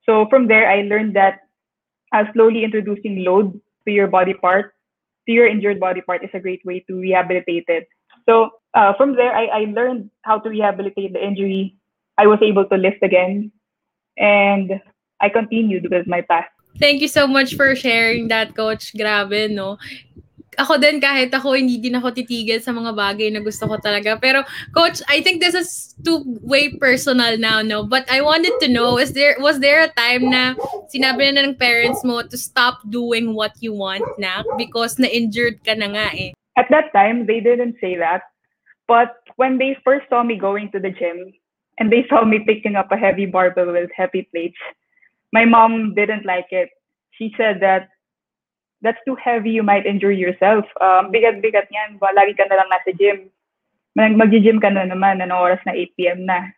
So 0.06 0.26
from 0.30 0.48
there, 0.48 0.70
I 0.72 0.84
learned 0.84 1.16
that 1.16 1.42
uh, 2.14 2.24
slowly 2.34 2.64
introducing 2.64 3.24
load 3.26 3.60
to 3.86 3.92
your 3.92 4.08
body 4.08 4.34
part, 4.34 4.74
to 5.28 5.32
your 5.34 5.48
injured 5.48 5.80
body 5.80 6.02
part, 6.02 6.24
is 6.24 6.30
a 6.34 6.40
great 6.40 6.64
way 6.64 6.80
to 6.88 6.96
rehabilitate 6.96 7.66
it. 7.68 7.88
So 8.30 8.52
uh, 8.74 8.94
from 8.96 9.16
there, 9.16 9.36
I, 9.36 9.46
I 9.46 9.60
learned 9.76 10.10
how 10.24 10.40
to 10.40 10.50
rehabilitate 10.50 11.14
the 11.14 11.24
injury. 11.24 11.76
I 12.18 12.28
was 12.28 12.40
able 12.42 12.66
to 12.66 12.78
lift 12.78 13.04
again, 13.04 13.52
and 14.18 14.80
I 15.20 15.30
continued 15.30 15.92
with 15.92 16.08
my 16.08 16.22
path. 16.22 16.48
Thank 16.80 17.02
you 17.02 17.08
so 17.08 17.28
much 17.28 17.56
for 17.56 17.76
sharing 17.76 18.28
that, 18.30 18.56
Coach. 18.56 18.96
Grabe, 18.96 19.52
no? 19.52 19.78
Ako 20.56 20.80
din, 20.80 21.04
kahit 21.04 21.36
ako, 21.36 21.60
hindi 21.60 21.76
din 21.76 22.00
ako 22.00 22.16
titigil 22.16 22.64
sa 22.64 22.72
mga 22.72 22.96
bagay 22.96 23.28
na 23.28 23.44
gusto 23.44 23.68
ko 23.68 23.76
talaga. 23.76 24.16
Pero, 24.16 24.44
Coach, 24.72 25.04
I 25.12 25.20
think 25.20 25.44
this 25.44 25.52
is 25.56 25.96
too 26.00 26.24
way 26.44 26.72
personal 26.80 27.36
now, 27.36 27.60
no? 27.60 27.84
But 27.84 28.08
I 28.08 28.24
wanted 28.24 28.56
to 28.64 28.72
know, 28.72 28.96
is 28.96 29.12
there 29.12 29.36
was 29.40 29.60
there 29.60 29.84
a 29.84 29.92
time 29.92 30.32
na 30.32 30.56
sinabi 30.88 31.28
na 31.36 31.44
ng 31.44 31.60
parents 31.60 32.08
mo 32.08 32.24
to 32.24 32.38
stop 32.40 32.80
doing 32.88 33.36
what 33.36 33.52
you 33.60 33.76
want 33.76 34.08
na 34.16 34.48
because 34.56 34.96
na-injured 34.96 35.60
ka 35.68 35.76
na 35.76 35.92
nga 35.92 36.08
eh? 36.16 36.32
At 36.56 36.72
that 36.72 36.96
time, 36.96 37.28
they 37.28 37.44
didn't 37.44 37.76
say 37.84 38.00
that. 38.00 38.24
But 38.88 39.20
when 39.36 39.60
they 39.60 39.76
first 39.84 40.08
saw 40.08 40.24
me 40.24 40.40
going 40.40 40.72
to 40.72 40.80
the 40.80 40.92
gym, 40.92 41.36
and 41.80 41.92
they 41.92 42.06
saw 42.10 42.24
me 42.24 42.40
picking 42.40 42.76
up 42.76 42.92
a 42.92 42.98
heavy 42.98 43.26
barbell 43.26 43.72
with 43.72 43.90
heavy 43.96 44.28
plates, 44.32 44.58
my 45.34 45.46
mom 45.46 45.94
didn't 45.96 46.26
like 46.26 46.48
it. 46.52 46.70
She 47.12 47.34
said 47.38 47.60
that 47.62 47.90
that's 48.82 49.02
too 49.06 49.16
heavy, 49.16 49.52
you 49.52 49.64
might 49.64 49.86
injure 49.86 50.12
yourself. 50.12 50.66
Um, 50.80 51.12
bigat-bigat 51.12 51.72
yan, 51.72 51.98
lagi 52.00 52.38
ka 52.38 52.46
na 52.48 52.62
lang 52.62 52.70
nasa 52.70 52.92
gym. 52.94 53.32
Mag- 53.96 54.20
Mag-gym 54.20 54.60
ka 54.60 54.70
na 54.70 54.86
naman, 54.86 55.24
ano 55.24 55.40
oras 55.40 55.60
na 55.66 55.74
8 55.74 55.96
p.m. 55.98 56.28
na. 56.28 56.52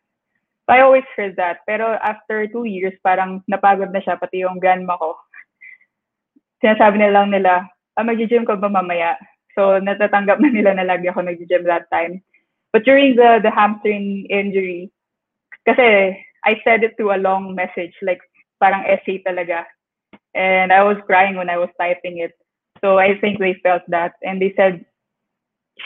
So 0.68 0.76
I 0.76 0.84
always 0.84 1.08
heard 1.16 1.38
that. 1.40 1.64
Pero 1.64 1.96
after 2.04 2.44
two 2.50 2.66
years, 2.68 2.94
parang 3.00 3.40
napagod 3.48 3.94
na 3.96 4.04
siya, 4.04 4.20
pati 4.20 4.44
yung 4.44 4.60
grandma 4.60 5.00
ko. 5.00 5.16
Sinasabi 6.60 7.00
na 7.00 7.14
lang 7.14 7.32
nila, 7.32 7.64
ah, 7.96 8.04
mag-gym 8.04 8.44
ka 8.44 8.58
ba 8.60 8.68
mamaya? 8.68 9.16
So 9.56 9.80
natatanggap 9.80 10.38
na 10.44 10.50
nila 10.52 10.76
na 10.76 10.86
lagi 10.86 11.08
ako 11.08 11.24
nag-gym 11.24 11.64
that 11.66 11.88
time. 11.90 12.20
But 12.76 12.84
during 12.84 13.16
the, 13.16 13.40
the 13.42 13.54
hamstring 13.54 14.28
injury, 14.28 14.92
kasi 15.68 16.16
I 16.48 16.62
said 16.64 16.84
it 16.84 16.96
through 16.96 17.12
a 17.12 17.20
long 17.20 17.52
message, 17.54 17.92
like 18.02 18.24
parang 18.64 18.88
essay 18.88 19.20
talaga. 19.28 19.68
And 20.34 20.72
I 20.72 20.84
was 20.84 20.98
crying 21.04 21.36
when 21.36 21.50
I 21.50 21.58
was 21.58 21.70
typing 21.76 22.24
it. 22.24 22.32
So 22.80 22.98
I 22.98 23.20
think 23.20 23.40
they 23.40 23.60
felt 23.62 23.84
that. 23.90 24.14
And 24.24 24.40
they 24.40 24.54
said, 24.56 24.86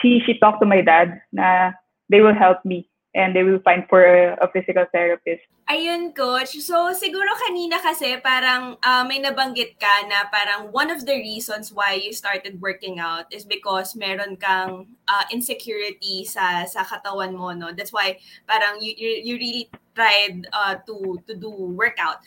she, 0.00 0.22
she 0.24 0.38
talked 0.38 0.60
to 0.60 0.68
my 0.68 0.80
dad 0.80 1.20
na 1.32 1.72
they 2.08 2.20
will 2.20 2.34
help 2.36 2.64
me 2.64 2.88
and 3.14 3.36
they 3.36 3.42
will 3.44 3.60
find 3.60 3.84
for 3.88 4.04
a, 4.04 4.48
physical 4.52 4.84
therapist. 4.92 5.40
Ayun, 5.68 6.12
coach. 6.12 6.56
So, 6.60 6.92
siguro 6.92 7.32
kanina 7.48 7.80
kasi 7.80 8.20
parang 8.20 8.76
uh, 8.84 9.04
may 9.04 9.20
nabanggit 9.22 9.80
ka 9.80 10.04
na 10.08 10.28
parang 10.28 10.72
one 10.72 10.90
of 10.90 11.04
the 11.06 11.16
reasons 11.16 11.72
why 11.72 11.96
you 11.96 12.12
started 12.12 12.60
working 12.60 13.00
out 13.00 13.24
is 13.32 13.44
because 13.44 13.96
meron 13.96 14.36
kang 14.36 14.92
uh, 15.08 15.24
insecurity 15.32 16.24
sa 16.24 16.64
sa 16.68 16.84
katawan 16.84 17.32
mo, 17.32 17.52
no? 17.52 17.72
That's 17.72 17.92
why 17.92 18.20
parang 18.44 18.80
you 18.84 18.92
you, 18.96 19.10
you 19.24 19.34
really 19.40 19.64
tried 19.96 20.48
uh, 20.52 20.76
to 20.84 21.20
to 21.28 21.32
do 21.36 21.48
workout. 21.48 22.20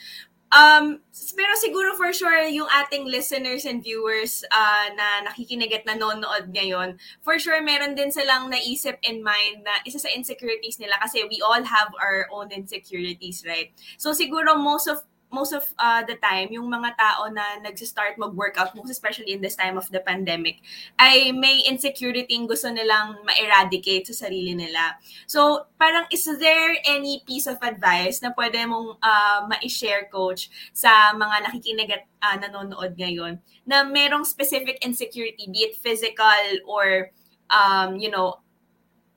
Um, 0.53 1.01
pero 1.35 1.51
siguro 1.57 1.97
for 1.97 2.13
sure 2.13 2.47
yung 2.47 2.69
ating 2.69 3.09
listeners 3.09 3.65
and 3.65 3.81
viewers 3.81 4.45
uh, 4.53 4.87
na 4.93 5.25
nakikinig 5.27 5.73
at 5.73 5.83
nanonood 5.83 6.53
ngayon, 6.53 7.01
for 7.25 7.39
sure 7.41 7.59
meron 7.65 7.97
din 7.97 8.13
silang 8.13 8.47
naisip 8.53 9.01
in 9.01 9.25
mind 9.25 9.65
na 9.65 9.81
isa 9.83 9.97
sa 9.99 10.09
insecurities 10.13 10.77
nila 10.77 10.95
kasi 11.01 11.25
we 11.27 11.41
all 11.41 11.65
have 11.65 11.89
our 11.97 12.29
own 12.31 12.53
insecurities, 12.53 13.43
right? 13.43 13.73
So 13.97 14.13
siguro 14.13 14.55
most 14.55 14.87
of 14.87 15.01
most 15.35 15.51
of 15.51 15.67
uh, 15.75 15.99
the 16.07 16.15
time, 16.23 16.47
yung 16.55 16.71
mga 16.71 16.95
tao 16.95 17.27
na 17.27 17.59
nag-start 17.59 18.15
mag-workout, 18.15 18.71
most 18.71 18.87
especially 18.87 19.35
in 19.35 19.43
this 19.43 19.59
time 19.59 19.75
of 19.75 19.91
the 19.91 19.99
pandemic, 19.99 20.63
ay 20.95 21.35
may 21.35 21.67
insecurity 21.67 22.31
gusto 22.47 22.71
nilang 22.71 23.19
ma-eradicate 23.27 24.07
sa 24.07 24.25
sarili 24.27 24.55
nila. 24.55 24.95
So, 25.27 25.67
parang 25.75 26.07
is 26.15 26.23
there 26.39 26.79
any 26.87 27.19
piece 27.27 27.51
of 27.51 27.59
advice 27.59 28.23
na 28.23 28.31
pwede 28.31 28.63
mong 28.63 28.95
uh, 29.03 29.39
ma-share, 29.51 30.07
coach, 30.07 30.47
sa 30.71 31.11
mga 31.11 31.51
nakikinig 31.51 31.91
at 31.91 32.03
uh, 32.23 32.39
nanonood 32.39 32.95
ngayon 32.95 33.43
na 33.67 33.83
merong 33.83 34.23
specific 34.23 34.79
insecurity, 34.79 35.51
be 35.51 35.67
it 35.67 35.75
physical 35.75 36.63
or, 36.63 37.11
um, 37.51 37.99
you 37.99 38.07
know, 38.07 38.39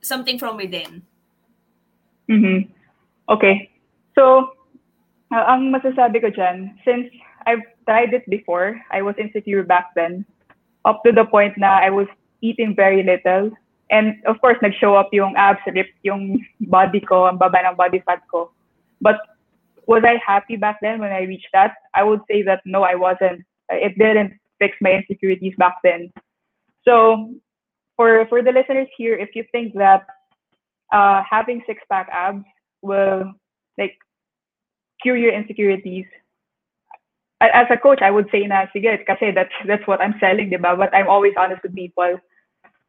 something 0.03 0.35
from 0.35 0.59
within? 0.59 1.07
Mm-hmm. 2.27 2.67
Okay. 3.29 3.71
So, 4.17 4.58
Uh, 5.29 5.45
ang 5.45 5.69
masasabi 5.69 6.21
ko 6.21 6.33
dyan, 6.33 6.73
since 6.81 7.09
I've 7.45 7.61
tried 7.85 8.13
it 8.13 8.25
before, 8.29 8.81
I 8.89 9.01
was 9.01 9.13
insecure 9.21 9.61
back 9.61 9.93
then, 9.93 10.25
up 10.85 11.05
to 11.05 11.11
the 11.13 11.25
point 11.25 11.57
na 11.57 11.77
I 11.81 11.89
was 11.89 12.07
eating 12.41 12.73
very 12.73 13.03
little. 13.03 13.53
And 13.89 14.17
of 14.25 14.41
course, 14.41 14.57
nag-show 14.61 14.95
up 14.95 15.09
yung 15.13 15.37
abs, 15.37 15.61
rip 15.69 15.89
yung 16.01 16.45
body 16.61 17.01
ko, 17.01 17.29
ang 17.29 17.37
baba 17.37 17.61
ng 17.61 17.77
body 17.77 18.01
fat 18.05 18.21
ko. 18.29 18.51
But 19.01 19.17
was 19.89 20.03
I 20.05 20.21
happy 20.21 20.55
back 20.55 20.77
then 20.81 20.99
when 20.99 21.11
I 21.11 21.25
reached 21.25 21.49
that? 21.53 21.73
I 21.93 22.03
would 22.03 22.21
say 22.29 22.41
that 22.43 22.61
no, 22.65 22.83
I 22.83 22.93
wasn't. 22.93 23.41
It 23.69 23.97
didn't 23.97 24.37
fix 24.59 24.77
my 24.81 24.93
insecurities 25.01 25.57
back 25.57 25.77
then. 25.83 26.13
So 26.85 27.33
for 27.97 28.25
for 28.29 28.41
the 28.41 28.51
listeners 28.51 28.87
here, 28.97 29.17
if 29.17 29.33
you 29.33 29.43
think 29.51 29.73
that 29.75 30.05
uh, 30.93 31.23
having 31.25 31.63
six 31.65 31.81
pack 31.89 32.09
abs 32.13 32.45
will 32.81 33.33
like 33.77 33.97
cure 35.01 35.17
your 35.17 35.33
insecurities. 35.33 36.05
As 37.41 37.67
a 37.69 37.77
coach, 37.77 37.99
I 38.01 38.11
would 38.11 38.27
say 38.31 38.45
na, 38.47 38.65
sige, 38.75 39.05
kasi 39.07 39.31
that's, 39.31 39.53
that's 39.65 39.85
what 39.87 40.01
I'm 40.01 40.15
selling, 40.19 40.49
diba? 40.49 40.77
But 40.77 40.93
I'm 40.93 41.07
always 41.07 41.33
honest 41.37 41.63
with 41.63 41.73
people. 41.73 42.19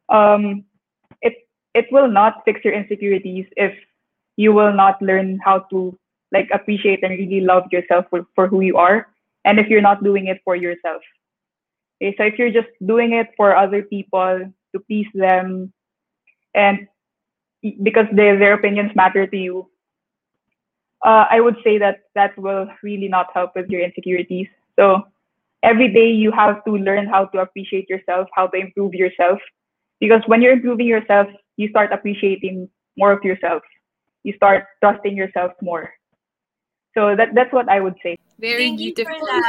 Um, 0.09 0.65
it, 1.21 1.47
it 1.73 1.85
will 1.91 2.09
not 2.11 2.43
fix 2.43 2.59
your 2.65 2.73
insecurities 2.73 3.45
if 3.55 3.73
you 4.35 4.51
will 4.51 4.73
not 4.73 5.01
learn 5.01 5.39
how 5.43 5.59
to 5.71 5.97
like 6.33 6.49
appreciate 6.53 7.03
and 7.03 7.11
really 7.11 7.41
love 7.41 7.63
yourself 7.71 8.05
for, 8.09 8.25
for 8.35 8.47
who 8.47 8.61
you 8.61 8.77
are. 8.77 9.07
And 9.45 9.59
if 9.59 9.67
you're 9.67 9.81
not 9.81 10.03
doing 10.03 10.27
it 10.27 10.41
for 10.43 10.55
yourself. 10.55 11.01
Okay, 12.01 12.15
so 12.17 12.23
if 12.23 12.37
you're 12.37 12.51
just 12.51 12.69
doing 12.85 13.13
it 13.13 13.27
for 13.37 13.55
other 13.55 13.83
people 13.83 14.51
to 14.73 14.79
please 14.87 15.07
them 15.13 15.71
and 16.55 16.87
because 17.83 18.05
their, 18.13 18.39
their 18.39 18.53
opinions 18.53 18.91
matter 18.95 19.27
to 19.27 19.37
you, 19.37 19.69
uh, 21.03 21.25
I 21.29 21.39
would 21.39 21.57
say 21.63 21.77
that 21.79 22.01
that 22.15 22.37
will 22.37 22.67
really 22.83 23.07
not 23.07 23.27
help 23.33 23.55
with 23.55 23.69
your 23.69 23.81
insecurities. 23.81 24.47
So 24.77 25.03
every 25.63 25.91
day 25.91 26.09
you 26.11 26.31
have 26.31 26.63
to 26.65 26.71
learn 26.71 27.07
how 27.07 27.25
to 27.25 27.39
appreciate 27.39 27.89
yourself, 27.89 28.27
how 28.33 28.47
to 28.47 28.57
improve 28.57 28.93
yourself. 28.93 29.39
Because 29.99 30.21
when 30.27 30.41
you're 30.41 30.53
improving 30.53 30.87
yourself, 30.87 31.27
you 31.57 31.69
start 31.69 31.91
appreciating 31.91 32.69
more 32.97 33.11
of 33.11 33.23
yourself. 33.23 33.63
You 34.23 34.33
start 34.33 34.65
trusting 34.83 35.15
yourself 35.15 35.53
more. 35.61 35.91
So 36.93 37.15
that 37.15 37.29
that's 37.33 37.53
what 37.53 37.69
I 37.69 37.79
would 37.79 37.95
say. 38.03 38.17
Very 38.39 38.67
Thank 38.67 38.79
beautiful. 38.79 39.13
You 39.13 39.19
for 39.19 39.41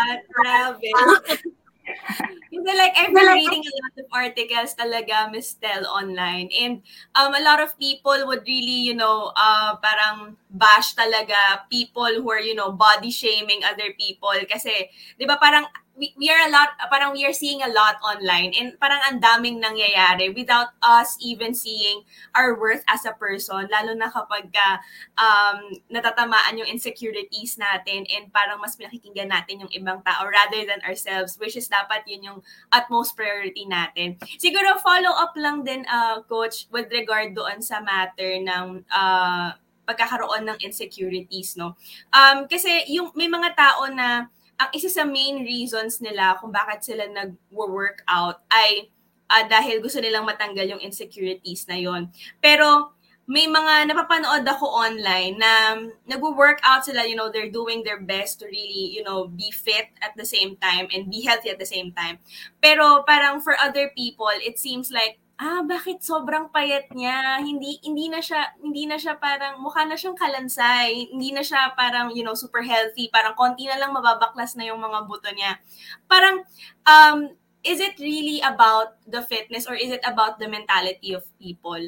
that. 0.45 1.39
Kasi 2.53 2.69
like, 2.77 2.93
I've 3.01 3.17
been 3.17 3.33
reading 3.33 3.65
a 3.65 3.75
lot 3.81 3.95
of 3.97 4.07
articles 4.13 4.77
talaga, 4.77 5.33
Miss 5.33 5.57
Tel, 5.57 5.89
online. 5.89 6.53
And 6.53 6.85
um, 7.17 7.33
a 7.33 7.41
lot 7.41 7.65
of 7.65 7.73
people 7.81 8.29
would 8.29 8.45
really, 8.45 8.85
you 8.85 8.93
know, 8.93 9.33
uh, 9.33 9.81
parang 9.81 10.37
bash 10.53 10.93
talaga 10.93 11.65
people 11.73 12.13
who 12.13 12.29
are, 12.29 12.45
you 12.45 12.55
know, 12.55 12.69
body 12.71 13.09
shaming 13.09 13.65
other 13.65 13.97
people. 13.97 14.37
Kasi, 14.45 14.93
di 15.17 15.25
ba 15.25 15.41
parang 15.41 15.65
we, 15.97 16.15
we 16.17 16.31
are 16.31 16.49
a 16.49 16.51
lot, 16.51 16.71
parang 16.91 17.13
we 17.13 17.25
are 17.25 17.33
seeing 17.33 17.63
a 17.63 17.69
lot 17.69 17.97
online 18.01 18.53
and 18.59 18.79
parang 18.81 19.01
ang 19.09 19.21
daming 19.21 19.61
nangyayari 19.61 20.35
without 20.35 20.73
us 20.83 21.17
even 21.21 21.55
seeing 21.55 22.03
our 22.35 22.59
worth 22.59 22.83
as 22.89 23.05
a 23.05 23.13
person, 23.13 23.69
lalo 23.69 23.93
na 23.95 24.09
kapag 24.09 24.49
uh, 24.57 24.77
um, 25.21 25.73
natatamaan 25.93 26.57
yung 26.57 26.69
insecurities 26.69 27.61
natin 27.61 28.09
and 28.09 28.33
parang 28.33 28.61
mas 28.61 28.77
pinakikinggan 28.77 29.29
natin 29.29 29.61
yung 29.61 29.73
ibang 29.73 30.01
tao 30.05 30.25
rather 30.25 30.65
than 30.65 30.81
ourselves, 30.85 31.37
which 31.37 31.57
is 31.57 31.69
dapat 31.69 32.05
yun 32.09 32.25
yung 32.25 32.41
utmost 32.71 33.15
priority 33.15 33.65
natin. 33.69 34.17
Siguro 34.39 34.79
follow 34.81 35.13
up 35.13 35.35
lang 35.37 35.63
din, 35.67 35.85
uh, 35.89 36.23
Coach, 36.27 36.67
with 36.73 36.89
regard 36.91 37.35
doon 37.37 37.61
sa 37.61 37.81
matter 37.81 38.41
ng 38.41 38.87
uh, 38.89 39.55
pagkakaroon 39.85 40.47
ng 40.47 40.59
insecurities, 40.63 41.59
no? 41.59 41.75
Um, 42.15 42.47
kasi 42.47 42.87
yung 42.93 43.11
may 43.19 43.27
mga 43.27 43.55
tao 43.59 43.91
na 43.91 44.31
ang 44.63 44.71
isa 44.71 44.87
sa 44.87 45.03
main 45.03 45.43
reasons 45.43 45.99
nila 45.99 46.39
kung 46.39 46.55
bakit 46.55 46.87
sila 46.87 47.11
nag-workout 47.11 48.47
ay 48.47 48.87
uh, 49.27 49.45
dahil 49.49 49.83
gusto 49.83 49.99
nilang 49.99 50.29
matanggal 50.29 50.69
yung 50.77 50.83
insecurities 50.83 51.67
na 51.67 51.81
yon. 51.81 52.13
Pero 52.39 52.95
may 53.27 53.47
mga 53.47 53.87
napapanood 53.87 54.43
ako 54.43 54.67
online 54.67 55.39
na 55.39 55.79
nag-workout 56.11 56.83
sila, 56.83 57.07
you 57.07 57.15
know, 57.15 57.31
they're 57.31 57.53
doing 57.53 57.87
their 57.87 58.03
best 58.03 58.43
to 58.43 58.47
really, 58.47 58.91
you 58.91 59.03
know, 59.03 59.31
be 59.31 59.51
fit 59.55 59.95
at 60.03 60.13
the 60.19 60.27
same 60.27 60.59
time 60.59 60.91
and 60.91 61.07
be 61.07 61.23
healthy 61.23 61.49
at 61.49 61.59
the 61.59 61.69
same 61.69 61.95
time. 61.95 62.19
Pero 62.59 63.07
parang 63.07 63.39
for 63.39 63.55
other 63.63 63.95
people, 63.95 64.33
it 64.43 64.59
seems 64.59 64.91
like 64.91 65.23
ah, 65.43 65.67
bakit 65.67 66.07
sobrang 66.07 66.55
payat 66.55 66.87
niya? 66.95 67.43
Hindi 67.43 67.83
hindi 67.83 68.07
na 68.07 68.23
siya 68.23 68.55
hindi 68.63 68.87
na 68.87 68.95
siya 68.95 69.19
parang 69.19 69.59
mukha 69.59 69.83
na 69.83 69.99
siyang 69.99 70.15
kalansay. 70.15 71.11
Hindi 71.11 71.35
na 71.35 71.43
siya 71.43 71.75
parang, 71.75 72.15
you 72.15 72.23
know, 72.23 72.39
super 72.39 72.63
healthy. 72.63 73.11
Parang 73.11 73.35
konti 73.35 73.67
na 73.67 73.79
lang 73.79 73.91
mababaklas 73.91 74.55
na 74.55 74.71
yung 74.71 74.79
mga 74.79 74.99
buto 75.11 75.31
niya. 75.35 75.59
Parang 76.07 76.47
um 76.87 77.35
is 77.63 77.79
it 77.79 77.99
really 77.99 78.43
about 78.43 78.99
the 79.07 79.23
fitness 79.23 79.67
or 79.67 79.75
is 79.75 79.91
it 79.91 80.03
about 80.07 80.39
the 80.39 80.47
mentality 80.47 81.15
of 81.15 81.27
people? 81.39 81.79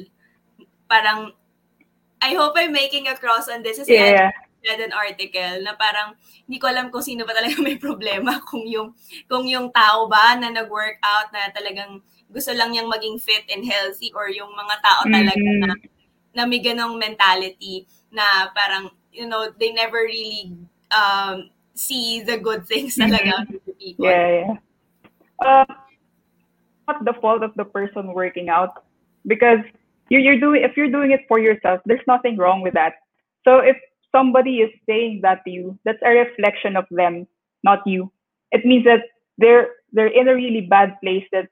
Parang 0.85 1.31
I 2.21 2.33
hope 2.33 2.57
I'm 2.57 2.73
making 2.73 3.07
a 3.07 3.15
cross 3.15 3.49
on 3.51 3.61
this. 3.61 3.77
Kasi 3.77 3.93
Yeah. 3.93 4.31
read 4.65 4.81
an 4.81 4.97
article 4.97 5.61
na 5.61 5.77
parang 5.77 6.17
hindi 6.49 6.57
ko 6.57 6.65
alam 6.65 6.89
kung 6.89 7.05
sino 7.05 7.21
ba 7.21 7.37
talaga 7.37 7.53
may 7.61 7.77
problema 7.77 8.41
kung 8.49 8.65
yung 8.65 8.97
kung 9.29 9.45
yung 9.45 9.69
tao 9.69 10.09
ba 10.09 10.33
na 10.33 10.49
nag-workout 10.49 11.29
na 11.29 11.53
talagang 11.53 12.01
gusto 12.33 12.49
lang 12.49 12.73
niyang 12.73 12.89
maging 12.89 13.21
fit 13.21 13.45
and 13.53 13.61
healthy 13.61 14.09
or 14.17 14.25
yung 14.33 14.49
mga 14.57 14.75
tao 14.81 15.05
talaga 15.05 15.37
Mhm. 15.37 15.61
na 15.61 15.69
na 16.33 16.43
may 16.49 16.57
ganong 16.65 16.97
mentality 16.97 17.85
na 18.09 18.49
parang 18.57 18.89
you 19.13 19.29
know 19.29 19.53
they 19.61 19.69
never 19.69 20.01
really 20.01 20.49
um 20.89 21.53
see 21.77 22.25
the 22.25 22.41
good 22.41 22.65
things 22.65 22.97
talaga 22.97 23.45
of 23.45 23.61
the 23.69 23.73
people. 23.77 24.09
Yeah, 24.09 24.27
yeah. 24.49 24.53
Uh, 25.37 25.69
not 26.89 27.05
the 27.05 27.13
fault 27.21 27.45
of 27.45 27.53
the 27.53 27.69
person 27.69 28.17
working 28.17 28.49
out 28.49 28.81
because 29.29 29.61
you, 30.09 30.19
you're 30.19 30.39
doing 30.39 30.63
if 30.63 30.77
you're 30.77 30.91
doing 30.91 31.11
it 31.11 31.21
for 31.27 31.39
yourself, 31.39 31.81
there's 31.85 32.05
nothing 32.07 32.37
wrong 32.37 32.61
with 32.61 32.73
that. 32.73 32.93
So 33.47 33.59
if 33.59 33.77
somebody 34.13 34.57
is 34.57 34.71
saying 34.87 35.19
that 35.23 35.43
to 35.45 35.51
you, 35.51 35.79
that's 35.85 36.01
a 36.05 36.09
reflection 36.09 36.75
of 36.75 36.85
them, 36.91 37.27
not 37.63 37.79
you. 37.85 38.11
It 38.51 38.65
means 38.65 38.85
that 38.85 39.01
they're 39.37 39.69
they're 39.91 40.07
in 40.13 40.27
a 40.27 40.35
really 40.35 40.61
bad 40.61 40.95
place 41.01 41.25
that 41.31 41.49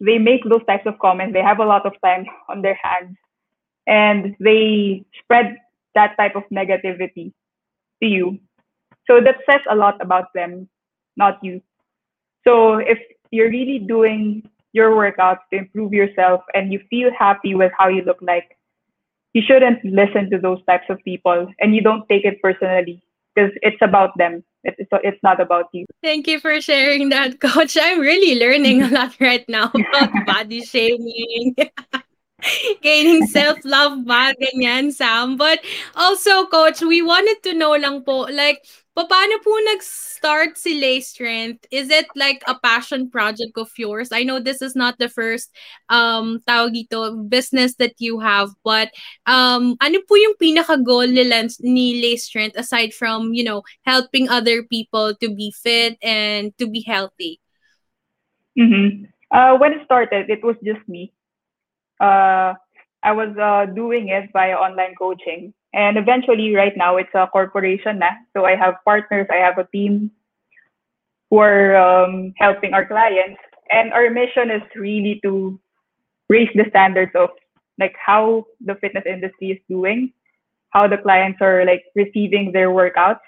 they 0.00 0.18
make 0.18 0.42
those 0.44 0.64
types 0.66 0.86
of 0.86 0.98
comments. 0.98 1.32
They 1.32 1.42
have 1.42 1.60
a 1.60 1.64
lot 1.64 1.86
of 1.86 1.92
time 2.04 2.26
on 2.48 2.62
their 2.62 2.78
hands, 2.82 3.16
and 3.86 4.36
they 4.40 5.04
spread 5.22 5.56
that 5.94 6.16
type 6.16 6.36
of 6.36 6.44
negativity 6.52 7.32
to 8.02 8.06
you. 8.08 8.38
So 9.06 9.20
that 9.20 9.36
says 9.48 9.60
a 9.70 9.76
lot 9.76 10.00
about 10.00 10.34
them, 10.34 10.68
not 11.16 11.38
you. 11.42 11.62
So 12.46 12.78
if 12.78 12.98
you're 13.30 13.50
really 13.50 13.78
doing 13.78 14.48
your 14.76 14.92
workouts 14.92 15.40
to 15.50 15.58
improve 15.58 15.92
yourself 15.96 16.42
and 16.52 16.70
you 16.70 16.80
feel 16.90 17.10
happy 17.18 17.54
with 17.54 17.72
how 17.76 17.88
you 17.88 18.02
look 18.02 18.20
like, 18.20 18.56
you 19.32 19.40
shouldn't 19.40 19.82
listen 19.82 20.28
to 20.30 20.38
those 20.38 20.60
types 20.68 20.84
of 20.90 21.02
people 21.02 21.48
and 21.58 21.74
you 21.74 21.80
don't 21.80 22.06
take 22.08 22.24
it 22.24 22.36
personally 22.42 23.02
because 23.34 23.50
it's 23.62 23.80
about 23.80 24.16
them. 24.18 24.44
It's, 24.64 24.76
it's 24.80 25.22
not 25.22 25.40
about 25.40 25.66
you. 25.72 25.86
Thank 26.02 26.28
you 26.28 26.40
for 26.40 26.60
sharing 26.60 27.08
that, 27.08 27.40
Coach. 27.46 27.76
I'm 27.80 28.00
really 28.00 28.38
learning 28.38 28.82
a 28.82 28.88
lot 28.88 29.16
right 29.20 29.48
now 29.48 29.72
about 29.74 30.26
body 30.26 30.60
shaming. 30.64 31.56
Gaining 32.82 33.26
self-love 33.26 34.04
ba, 34.04 34.34
ganyan, 34.36 34.92
Sam. 34.92 35.36
But 35.36 35.60
also, 35.94 36.46
Coach, 36.46 36.82
we 36.82 37.00
wanted 37.00 37.42
to 37.44 37.54
know 37.54 37.72
lang 37.76 38.04
po, 38.04 38.28
like, 38.28 38.60
paano 39.04 39.36
po 39.44 39.52
nag-start 39.68 40.56
si 40.56 40.80
Lay 40.80 41.04
Strength? 41.04 41.68
Is 41.68 41.92
it 41.92 42.08
like 42.16 42.40
a 42.48 42.56
passion 42.56 43.12
project 43.12 43.52
of 43.60 43.68
yours? 43.76 44.08
I 44.08 44.24
know 44.24 44.40
this 44.40 44.64
is 44.64 44.72
not 44.72 44.96
the 44.96 45.12
first 45.12 45.52
um 45.92 46.40
tawag 46.48 46.72
dito, 46.72 47.12
business 47.28 47.76
that 47.76 47.92
you 48.00 48.16
have, 48.24 48.56
but 48.64 48.88
um 49.28 49.76
ano 49.84 50.00
po 50.08 50.16
yung 50.16 50.40
pinaka-goal 50.40 51.12
nila 51.12 51.44
ni 51.60 52.00
Lay 52.00 52.16
Strength 52.16 52.56
aside 52.56 52.96
from, 52.96 53.36
you 53.36 53.44
know, 53.44 53.60
helping 53.84 54.32
other 54.32 54.64
people 54.64 55.12
to 55.20 55.28
be 55.28 55.52
fit 55.52 56.00
and 56.00 56.56
to 56.56 56.64
be 56.64 56.80
healthy? 56.80 57.36
Mm-hmm. 58.56 59.12
Uh, 59.28 59.58
when 59.60 59.76
it 59.76 59.84
started, 59.84 60.30
it 60.30 60.40
was 60.40 60.56
just 60.64 60.80
me. 60.88 61.12
Uh, 62.00 62.54
I 63.02 63.12
was 63.12 63.36
uh, 63.36 63.66
doing 63.74 64.08
it 64.08 64.30
via 64.32 64.56
online 64.56 64.94
coaching. 64.96 65.52
And 65.76 65.98
eventually, 65.98 66.56
right 66.56 66.72
now, 66.74 66.96
it's 66.96 67.12
a 67.12 67.28
corporation 67.28 68.00
na. 68.00 68.16
So 68.32 68.46
I 68.48 68.56
have 68.56 68.80
partners, 68.82 69.28
I 69.30 69.44
have 69.44 69.58
a 69.58 69.68
team 69.68 70.10
who 71.28 71.38
are 71.38 71.76
um, 71.76 72.32
helping 72.38 72.72
our 72.72 72.86
clients. 72.86 73.38
And 73.68 73.92
our 73.92 74.08
mission 74.08 74.50
is 74.50 74.62
really 74.74 75.20
to 75.22 75.60
raise 76.30 76.48
the 76.54 76.64
standards 76.70 77.12
of 77.14 77.28
like 77.78 77.94
how 78.00 78.46
the 78.64 78.76
fitness 78.76 79.04
industry 79.04 79.52
is 79.52 79.60
doing, 79.68 80.14
how 80.70 80.88
the 80.88 80.96
clients 80.96 81.42
are 81.42 81.66
like 81.66 81.84
receiving 81.94 82.52
their 82.52 82.70
workouts. 82.70 83.20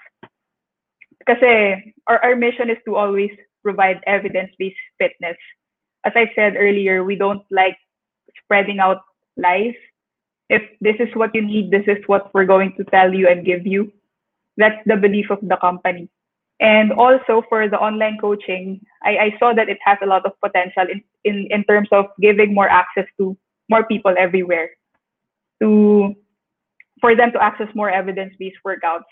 Because 1.19 1.37
our, 2.07 2.17
our 2.25 2.35
mission 2.35 2.71
is 2.71 2.81
to 2.85 2.95
always 2.95 3.29
provide 3.61 4.01
evidence-based 4.07 4.75
fitness. 4.97 5.37
As 6.03 6.13
I 6.15 6.31
said 6.33 6.55
earlier, 6.57 7.03
we 7.03 7.15
don't 7.15 7.45
like 7.51 7.77
spreading 8.41 8.79
out 8.79 9.01
lies 9.37 9.75
if 10.49 10.63
this 10.81 10.95
is 10.99 11.09
what 11.15 11.33
you 11.35 11.41
need, 11.41 11.71
this 11.71 11.85
is 11.87 11.97
what 12.07 12.33
we're 12.33 12.45
going 12.45 12.73
to 12.77 12.83
tell 12.85 13.13
you 13.13 13.27
and 13.27 13.45
give 13.45 13.65
you. 13.65 13.91
That's 14.57 14.81
the 14.85 14.97
belief 14.97 15.29
of 15.29 15.39
the 15.41 15.57
company. 15.57 16.09
And 16.59 16.91
also 16.91 17.43
for 17.47 17.69
the 17.69 17.77
online 17.77 18.17
coaching, 18.19 18.81
I, 19.03 19.17
I 19.17 19.35
saw 19.39 19.53
that 19.53 19.69
it 19.69 19.77
has 19.85 19.97
a 20.01 20.05
lot 20.05 20.25
of 20.25 20.33
potential 20.43 20.83
in, 20.91 21.01
in, 21.23 21.47
in 21.51 21.63
terms 21.63 21.87
of 21.91 22.07
giving 22.19 22.53
more 22.53 22.67
access 22.67 23.05
to 23.17 23.37
more 23.69 23.85
people 23.85 24.13
everywhere 24.17 24.71
to 25.61 26.15
for 26.99 27.15
them 27.15 27.31
to 27.31 27.41
access 27.41 27.67
more 27.75 27.89
evidence-based 27.89 28.57
workouts. 28.65 29.07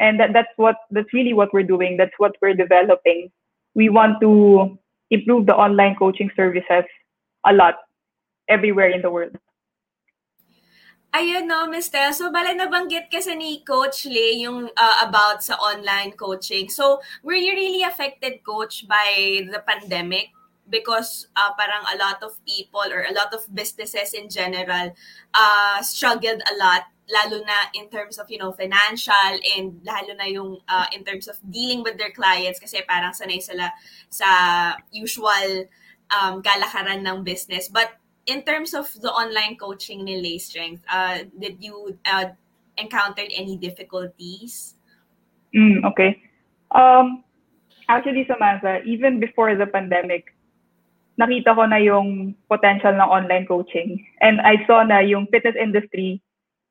And 0.00 0.18
that, 0.18 0.32
that's 0.32 0.48
what 0.56 0.76
that's 0.90 1.12
really 1.12 1.34
what 1.34 1.52
we're 1.52 1.62
doing. 1.62 1.96
That's 1.96 2.14
what 2.18 2.32
we're 2.42 2.54
developing. 2.54 3.30
We 3.74 3.88
want 3.88 4.20
to 4.22 4.78
improve 5.10 5.46
the 5.46 5.54
online 5.54 5.94
coaching 5.94 6.30
services 6.34 6.84
a 7.46 7.52
lot 7.52 7.74
everywhere 8.48 8.88
in 8.88 9.02
the 9.02 9.10
world. 9.10 9.36
Ayun 11.10 11.50
no, 11.50 11.66
Miss 11.66 11.90
Tel. 11.90 12.14
So, 12.14 12.30
bala 12.30 12.54
nabanggit 12.54 13.10
kasi 13.10 13.34
ni 13.34 13.66
Coach 13.66 14.06
Lee 14.06 14.46
yung 14.46 14.70
uh, 14.70 14.96
about 15.02 15.42
sa 15.42 15.58
online 15.58 16.14
coaching. 16.14 16.70
So, 16.70 17.02
were 17.26 17.34
you 17.34 17.50
really 17.50 17.82
affected, 17.82 18.46
Coach, 18.46 18.86
by 18.86 19.42
the 19.42 19.58
pandemic? 19.66 20.30
Because 20.70 21.26
uh, 21.34 21.50
parang 21.58 21.82
a 21.90 21.98
lot 21.98 22.22
of 22.22 22.38
people 22.46 22.86
or 22.86 23.02
a 23.02 23.10
lot 23.10 23.34
of 23.34 23.42
businesses 23.50 24.14
in 24.14 24.30
general 24.30 24.94
uh, 25.34 25.82
struggled 25.82 26.46
a 26.46 26.54
lot 26.54 26.86
lalo 27.10 27.42
na 27.42 27.74
in 27.74 27.90
terms 27.90 28.22
of 28.22 28.30
you 28.30 28.38
know 28.38 28.54
financial 28.54 29.34
and 29.58 29.82
lalo 29.82 30.14
na 30.14 30.30
yung 30.30 30.62
uh, 30.70 30.86
in 30.94 31.02
terms 31.02 31.26
of 31.26 31.34
dealing 31.42 31.82
with 31.82 31.98
their 31.98 32.14
clients 32.14 32.62
kasi 32.62 32.86
parang 32.86 33.10
sanay 33.10 33.42
sila 33.42 33.66
sa 34.06 34.30
usual 34.94 35.66
um, 36.14 36.38
kalakaran 36.38 37.02
ng 37.02 37.26
business 37.26 37.66
but 37.66 37.99
in 38.26 38.42
terms 38.42 38.74
of 38.74 38.92
the 39.00 39.10
online 39.10 39.56
coaching 39.56 40.04
ni 40.04 40.20
Lay 40.20 40.38
Strength, 40.38 40.84
uh, 40.88 41.24
did 41.38 41.56
you 41.60 41.96
uh, 42.04 42.32
encountered 42.76 43.30
any 43.34 43.56
difficulties? 43.56 44.74
Mm, 45.54 45.84
okay. 45.84 46.22
Um, 46.70 47.24
actually, 47.88 48.26
Samantha, 48.26 48.82
even 48.84 49.20
before 49.20 49.54
the 49.54 49.66
pandemic, 49.66 50.34
nakita 51.20 51.52
ko 51.52 51.66
na 51.66 51.76
yung 51.76 52.34
potential 52.48 52.92
ng 52.96 53.04
online 53.04 53.46
coaching. 53.46 54.00
And 54.20 54.40
I 54.40 54.64
saw 54.66 54.82
na 54.84 55.00
yung 55.04 55.26
fitness 55.28 55.56
industry, 55.58 56.22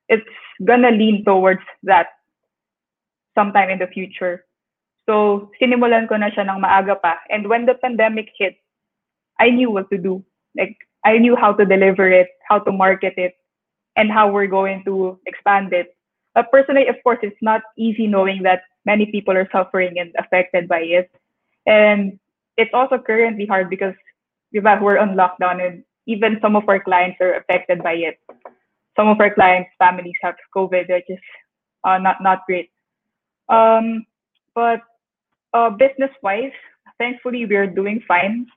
it's 0.09 0.25
gonna 0.65 0.89
lean 0.91 1.23
towards 1.25 1.62
that 1.83 2.17
sometime 3.38 3.69
in 3.69 3.79
the 3.79 3.88
future. 3.88 4.45
So, 5.05 5.49
sinimulan 5.62 6.09
ko 6.09 6.17
na 6.17 6.33
siya 6.33 6.49
ng 6.49 6.62
maaga 6.62 6.97
pa. 6.97 7.21
And 7.29 7.49
when 7.49 7.65
the 7.65 7.77
pandemic 7.77 8.33
hit, 8.38 8.57
I 9.38 9.49
knew 9.49 9.69
what 9.69 9.89
to 9.89 9.97
do. 9.97 10.25
Like, 10.57 10.77
I 11.05 11.17
knew 11.17 11.35
how 11.35 11.53
to 11.53 11.65
deliver 11.65 12.12
it, 12.12 12.27
how 12.47 12.59
to 12.59 12.71
market 12.71 13.13
it, 13.17 13.35
and 13.95 14.12
how 14.12 14.31
we're 14.31 14.47
going 14.47 14.83
to 14.85 15.19
expand 15.25 15.73
it. 15.73 15.95
But 16.35 16.51
personally, 16.51 16.88
of 16.88 16.95
course, 17.03 17.19
it's 17.21 17.41
not 17.41 17.62
easy 17.77 18.07
knowing 18.07 18.43
that 18.43 18.63
many 18.85 19.05
people 19.07 19.35
are 19.35 19.49
suffering 19.51 19.99
and 19.99 20.13
affected 20.17 20.67
by 20.67 20.81
it. 20.81 21.12
And 21.65 22.19
it's 22.57 22.71
also 22.73 22.97
currently 22.97 23.45
hard 23.45 23.69
because 23.69 23.93
we're 24.51 24.97
on 24.97 25.15
lockdown 25.15 25.65
and 25.65 25.83
even 26.07 26.39
some 26.41 26.55
of 26.55 26.67
our 26.67 26.79
clients 26.79 27.17
are 27.21 27.35
affected 27.35 27.83
by 27.83 27.93
it. 27.93 28.19
Some 28.95 29.07
of 29.07 29.19
our 29.21 29.33
clients' 29.33 29.69
families 29.77 30.15
have 30.21 30.35
COVID, 30.55 30.89
which 30.89 31.05
is 31.07 31.19
uh, 31.83 31.97
not 31.97 32.17
not 32.21 32.45
great. 32.45 32.71
Um, 33.47 34.05
but 34.55 34.81
uh, 35.53 35.69
business 35.69 36.12
wise, 36.21 36.51
thankfully 36.97 37.45
we're 37.45 37.67
doing 37.67 38.01
fine 38.07 38.47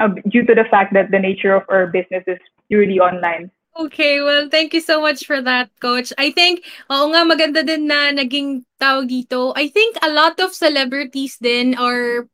uh, 0.00 0.08
due 0.32 0.42
to 0.48 0.56
the 0.56 0.64
fact 0.72 0.96
that 0.96 1.12
the 1.12 1.20
nature 1.20 1.54
of 1.54 1.62
our 1.68 1.86
business 1.92 2.24
is 2.26 2.40
purely 2.66 2.98
online. 2.98 3.52
Okay, 3.78 4.20
well, 4.20 4.50
thank 4.50 4.74
you 4.74 4.82
so 4.82 5.00
much 5.00 5.24
for 5.24 5.40
that, 5.40 5.70
Coach. 5.78 6.12
I 6.18 6.34
think, 6.34 6.66
oo 6.90 7.06
nga, 7.14 7.22
maganda 7.22 7.62
din 7.62 7.86
na 7.86 8.10
naging 8.10 8.66
tawag 8.82 9.06
dito. 9.06 9.54
I 9.54 9.70
think 9.70 9.94
a 10.02 10.10
lot 10.10 10.40
of 10.42 10.50
celebrities 10.50 11.38
din 11.38 11.78
or 11.78 12.26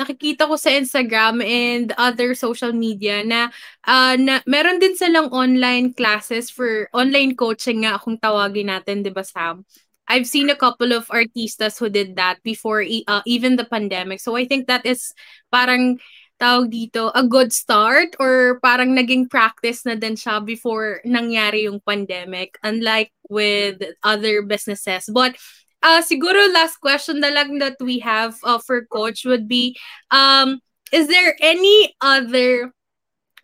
nakikita 0.00 0.48
ko 0.48 0.56
sa 0.56 0.72
Instagram 0.72 1.44
and 1.44 1.92
other 1.98 2.32
social 2.32 2.72
media 2.72 3.20
na, 3.26 3.52
uh, 3.84 4.16
na 4.16 4.40
meron 4.48 4.80
din 4.80 4.96
silang 4.96 5.28
online 5.28 5.92
classes 5.92 6.48
for 6.48 6.88
online 6.96 7.36
coaching 7.36 7.84
nga 7.84 8.00
kung 8.00 8.16
tawagin 8.16 8.72
natin, 8.72 9.04
di 9.04 9.12
ba 9.12 9.26
Sam? 9.26 9.66
I've 10.08 10.26
seen 10.26 10.48
a 10.48 10.56
couple 10.56 10.96
of 10.96 11.04
artistas 11.12 11.76
who 11.76 11.92
did 11.92 12.16
that 12.16 12.40
before 12.40 12.80
uh, 12.80 13.22
even 13.28 13.60
the 13.60 13.68
pandemic. 13.68 14.24
So 14.24 14.40
I 14.40 14.48
think 14.48 14.66
that 14.72 14.88
is 14.88 15.12
parang 15.52 16.00
tawag 16.38 16.70
dito, 16.70 17.10
a 17.14 17.26
good 17.26 17.52
start 17.52 18.14
or 18.18 18.58
parang 18.62 18.94
naging 18.94 19.28
practice 19.28 19.84
na 19.84 19.94
din 19.94 20.14
siya 20.14 20.38
before 20.42 21.02
nangyari 21.04 21.66
yung 21.66 21.82
pandemic 21.82 22.56
unlike 22.62 23.12
with 23.28 23.82
other 24.02 24.42
businesses. 24.42 25.10
But 25.10 25.36
uh, 25.82 26.02
siguro 26.02 26.50
last 26.54 26.78
question 26.78 27.20
na 27.20 27.34
lang 27.34 27.58
that 27.58 27.76
we 27.82 27.98
have 28.00 28.38
uh, 28.42 28.58
for 28.58 28.86
coach 28.86 29.26
would 29.26 29.46
be 29.46 29.76
um 30.10 30.58
is 30.90 31.06
there 31.06 31.36
any 31.38 31.94
other 32.00 32.72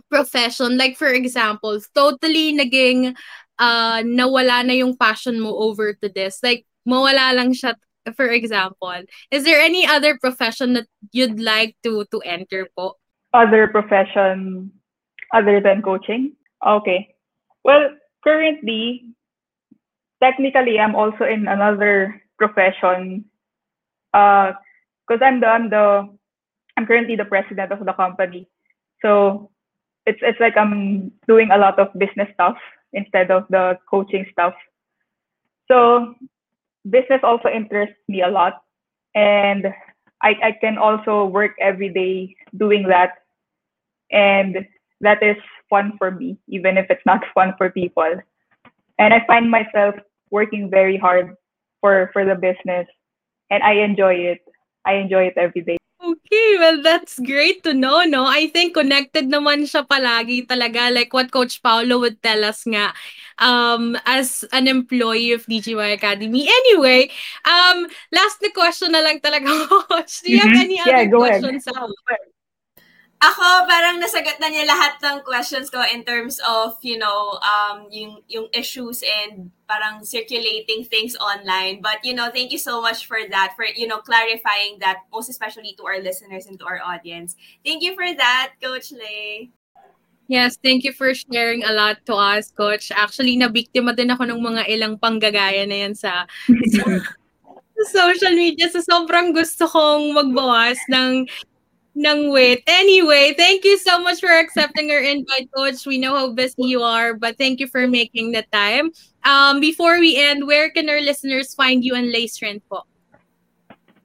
profession 0.08 0.78
like 0.78 0.96
for 0.96 1.12
example 1.12 1.76
totally 1.94 2.56
naging 2.56 3.14
uh, 3.58 4.02
nawala 4.02 4.66
na 4.66 4.74
yung 4.74 4.96
passion 4.96 5.38
mo 5.38 5.54
over 5.54 5.94
to 5.94 6.08
this? 6.08 6.40
Like, 6.42 6.66
mawala 6.86 7.34
lang 7.34 7.54
siya, 7.54 7.74
for 8.12 8.28
example. 8.28 8.92
Is 9.30 9.44
there 9.44 9.60
any 9.60 9.86
other 9.86 10.18
profession 10.18 10.74
that 10.74 10.86
you'd 11.12 11.40
like 11.40 11.76
to 11.84 12.04
to 12.12 12.18
enter 12.20 12.68
po? 12.76 13.00
Other 13.32 13.66
profession 13.68 14.70
other 15.32 15.60
than 15.60 15.82
coaching? 15.82 16.36
Okay. 16.64 17.16
Well, 17.64 17.90
currently, 18.22 19.16
technically, 20.22 20.78
I'm 20.78 20.94
also 20.94 21.24
in 21.24 21.48
another 21.48 22.20
profession. 22.36 23.24
Uh, 24.12 24.52
because 25.06 25.20
I'm 25.24 25.40
the 25.40 25.46
I'm 25.46 25.70
the 25.70 26.08
I'm 26.76 26.86
currently 26.86 27.16
the 27.16 27.24
president 27.24 27.72
of 27.72 27.84
the 27.84 27.92
company. 27.92 28.48
So 29.02 29.50
it's 30.06 30.20
it's 30.22 30.40
like 30.40 30.56
I'm 30.56 31.12
doing 31.28 31.50
a 31.50 31.58
lot 31.58 31.78
of 31.78 31.88
business 31.98 32.28
stuff 32.34 32.56
instead 32.92 33.30
of 33.30 33.44
the 33.50 33.78
coaching 33.90 34.24
stuff. 34.32 34.54
So 35.68 36.14
business 36.88 37.20
also 37.22 37.48
interests 37.48 37.96
me 38.08 38.22
a 38.22 38.28
lot. 38.28 38.62
And 39.14 39.66
I, 40.22 40.34
I 40.42 40.52
can 40.60 40.78
also 40.78 41.26
work 41.26 41.52
every 41.60 41.88
day 41.88 42.34
doing 42.56 42.86
that. 42.88 43.12
And 44.10 44.66
that 45.00 45.22
is 45.22 45.36
fun 45.68 45.92
for 45.98 46.10
me, 46.10 46.38
even 46.48 46.76
if 46.76 46.86
it's 46.90 47.04
not 47.06 47.20
fun 47.34 47.54
for 47.58 47.70
people. 47.70 48.20
And 48.98 49.12
I 49.12 49.24
find 49.26 49.50
myself 49.50 49.94
working 50.30 50.70
very 50.70 50.96
hard 50.96 51.34
for, 51.80 52.10
for 52.12 52.24
the 52.24 52.34
business. 52.34 52.86
And 53.50 53.62
I 53.62 53.74
enjoy 53.74 54.14
it. 54.14 54.40
I 54.86 54.94
enjoy 54.94 55.24
it 55.24 55.34
every 55.36 55.62
day. 55.62 55.76
Okay, 56.14 56.48
well, 56.62 56.78
that's 56.82 57.18
great 57.18 57.66
to 57.66 57.74
know, 57.74 58.06
no? 58.06 58.22
I 58.22 58.46
think 58.46 58.78
connected 58.78 59.26
naman 59.26 59.66
siya 59.66 59.82
palagi 59.82 60.46
talaga, 60.46 60.94
like 60.94 61.10
what 61.10 61.34
Coach 61.34 61.58
Paulo 61.58 62.06
would 62.06 62.22
tell 62.22 62.46
us 62.46 62.62
nga, 62.70 62.94
um, 63.42 63.98
as 64.06 64.46
an 64.54 64.70
employee 64.70 65.34
of 65.34 65.42
DGY 65.50 65.90
Academy. 65.98 66.46
Anyway, 66.46 67.10
um, 67.42 67.90
last 68.14 68.38
na 68.38 68.54
question 68.54 68.94
na 68.94 69.02
lang 69.02 69.18
talaga, 69.18 69.50
Coach. 69.90 70.22
Do 70.22 70.30
you 70.30 70.38
have 70.38 70.54
mm-hmm. 70.54 70.70
any 70.70 70.78
yeah, 70.78 71.02
other 71.02 71.18
questions? 71.18 71.66
Ahead. 71.66 72.33
Ako, 73.24 73.64
parang 73.64 73.96
nasagot 74.04 74.36
na 74.36 74.52
niya 74.52 74.68
lahat 74.68 75.00
ng 75.00 75.24
questions 75.24 75.72
ko 75.72 75.80
in 75.88 76.04
terms 76.04 76.36
of, 76.44 76.76
you 76.84 77.00
know, 77.00 77.40
um, 77.40 77.88
yung, 77.88 78.20
yung 78.28 78.52
issues 78.52 79.00
and 79.00 79.48
parang 79.64 80.04
circulating 80.04 80.84
things 80.84 81.16
online. 81.16 81.80
But, 81.80 82.04
you 82.04 82.12
know, 82.12 82.28
thank 82.28 82.52
you 82.52 82.60
so 82.60 82.84
much 82.84 83.08
for 83.08 83.16
that, 83.32 83.56
for, 83.56 83.64
you 83.64 83.88
know, 83.88 84.04
clarifying 84.04 84.76
that, 84.84 85.08
most 85.08 85.32
especially 85.32 85.72
to 85.80 85.88
our 85.88 86.04
listeners 86.04 86.44
and 86.44 86.60
to 86.60 86.68
our 86.68 86.84
audience. 86.84 87.32
Thank 87.64 87.80
you 87.80 87.96
for 87.96 88.04
that, 88.04 88.60
Coach 88.60 88.92
Lay. 88.92 89.48
Yes, 90.28 90.60
thank 90.60 90.84
you 90.84 90.92
for 90.92 91.12
sharing 91.16 91.64
a 91.64 91.72
lot 91.72 92.04
to 92.04 92.14
us, 92.16 92.52
Coach. 92.52 92.92
Actually, 92.92 93.40
nabiktima 93.40 93.96
din 93.96 94.12
ako 94.12 94.28
ng 94.28 94.40
mga 94.40 94.68
ilang 94.68 95.00
panggagaya 95.00 95.64
na 95.64 95.88
yan 95.88 95.96
sa, 95.96 96.28
sa 97.80 97.84
social 97.88 98.36
media. 98.36 98.68
So, 98.68 98.84
sobrang 98.84 99.32
gusto 99.32 99.64
kong 99.64 100.12
magbawas 100.12 100.76
ng 100.92 101.24
ng 101.94 102.30
weight. 102.30 102.62
Anyway, 102.66 103.34
thank 103.38 103.64
you 103.64 103.78
so 103.78 104.02
much 104.02 104.20
for 104.20 104.30
accepting 104.30 104.90
our 104.90 105.00
invite, 105.00 105.48
Coach. 105.54 105.86
We 105.86 105.98
know 105.98 106.14
how 106.14 106.32
busy 106.32 106.66
you 106.66 106.82
are, 106.82 107.14
but 107.14 107.38
thank 107.38 107.60
you 107.60 107.66
for 107.66 107.86
making 107.86 108.32
the 108.32 108.44
time. 108.52 108.90
Um, 109.24 109.60
before 109.60 109.98
we 109.98 110.18
end, 110.18 110.46
where 110.46 110.70
can 110.70 110.90
our 110.90 111.00
listeners 111.00 111.54
find 111.54 111.84
you 111.84 111.94
on 111.94 112.12
Lay 112.12 112.26
Strength 112.26 112.66
po? 112.68 112.82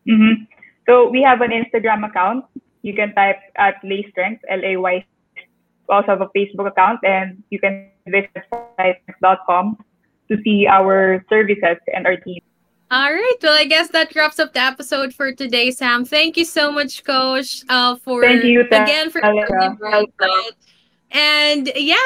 Mm-hmm. 0.08 0.46
So 0.88 1.10
we 1.10 1.22
have 1.22 1.42
an 1.42 1.52
Instagram 1.52 2.08
account. 2.08 2.46
You 2.82 2.94
can 2.94 3.14
type 3.14 3.38
at 3.58 3.76
Lay 3.84 4.06
Strength, 4.12 4.46
L-A-Y. 4.50 5.06
We 5.36 5.90
also 5.90 6.08
have 6.14 6.22
a 6.22 6.30
Facebook 6.34 6.68
account, 6.70 7.02
and 7.04 7.44
you 7.50 7.60
can 7.60 7.90
visit 8.08 8.46
com 9.46 9.78
to 10.30 10.38
see 10.46 10.68
our 10.70 11.26
services 11.30 11.78
and 11.94 12.06
our 12.06 12.18
team. 12.18 12.42
All 12.92 13.14
right. 13.14 13.36
Well, 13.44 13.54
I 13.54 13.66
guess 13.66 13.90
that 13.90 14.16
wraps 14.16 14.40
up 14.40 14.54
the 14.54 14.62
episode 14.62 15.14
for 15.14 15.32
today, 15.32 15.70
Sam. 15.70 16.06
Thank 16.06 16.38
you 16.38 16.46
so 16.46 16.72
much, 16.72 17.04
Coach, 17.04 17.64
uh, 17.70 17.96
for 17.98 18.24
Thank 18.24 18.44
you, 18.44 18.62
again 18.62 19.12
for 19.12 19.22
coming. 19.22 19.46
and 21.12 21.72
yeah. 21.76 21.98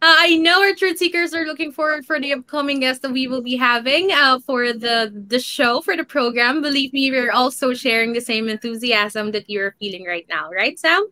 Uh, 0.00 0.16
I 0.18 0.36
know 0.38 0.60
our 0.62 0.74
truth 0.74 0.98
seekers 0.98 1.32
are 1.32 1.44
looking 1.44 1.70
forward 1.70 2.04
for 2.04 2.18
the 2.18 2.32
upcoming 2.32 2.80
guests 2.80 3.02
that 3.02 3.12
we 3.12 3.28
will 3.28 3.42
be 3.42 3.56
having 3.56 4.10
uh, 4.10 4.40
for 4.40 4.72
the 4.72 5.12
the 5.28 5.38
show 5.38 5.80
for 5.80 5.96
the 5.96 6.02
program. 6.02 6.60
Believe 6.60 6.92
me, 6.92 7.10
we're 7.10 7.30
also 7.30 7.72
sharing 7.72 8.12
the 8.12 8.20
same 8.20 8.48
enthusiasm 8.48 9.30
that 9.30 9.48
you're 9.48 9.76
feeling 9.78 10.04
right 10.04 10.26
now, 10.28 10.50
right, 10.50 10.76
Sam? 10.78 11.06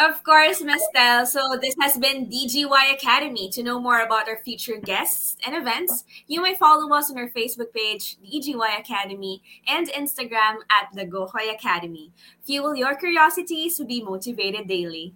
Of 0.00 0.24
course, 0.24 0.62
Ms. 0.62 0.82
Tel. 0.94 1.26
So 1.26 1.58
this 1.60 1.74
has 1.78 1.98
been 1.98 2.26
DGY 2.26 2.94
Academy. 2.94 3.50
To 3.50 3.62
know 3.62 3.78
more 3.78 4.00
about 4.00 4.28
our 4.28 4.38
future 4.38 4.78
guests 4.78 5.36
and 5.44 5.54
events, 5.54 6.04
you 6.26 6.40
may 6.40 6.54
follow 6.54 6.90
us 6.94 7.10
on 7.10 7.18
our 7.18 7.28
Facebook 7.28 7.74
page, 7.74 8.16
DGY 8.24 8.80
Academy, 8.80 9.42
and 9.68 9.88
Instagram 9.88 10.56
at 10.70 10.88
the 10.94 11.04
Gohoy 11.04 11.52
Academy. 11.54 12.12
Fuel 12.46 12.74
your 12.74 12.94
curiosities 12.94 13.76
to 13.76 13.84
be 13.84 14.02
motivated 14.02 14.66
daily. 14.66 15.14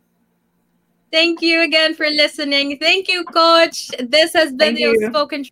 Thank 1.11 1.41
you 1.41 1.63
again 1.63 1.95
for 1.95 2.11
listening. 2.11 2.79
Thank 2.79 3.09
you, 3.09 3.25
Coach. 3.25 3.89
This 3.99 4.35
has 4.35 4.53
been 4.53 4.77
Thank 4.77 5.01
the 5.01 5.07
Spoken 5.09 5.47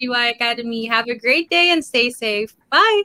DGY 0.00 0.30
Academy. 0.30 0.86
Have 0.86 1.08
a 1.08 1.18
great 1.18 1.50
day 1.50 1.70
and 1.70 1.84
stay 1.84 2.10
safe. 2.10 2.54
Bye. 2.70 3.02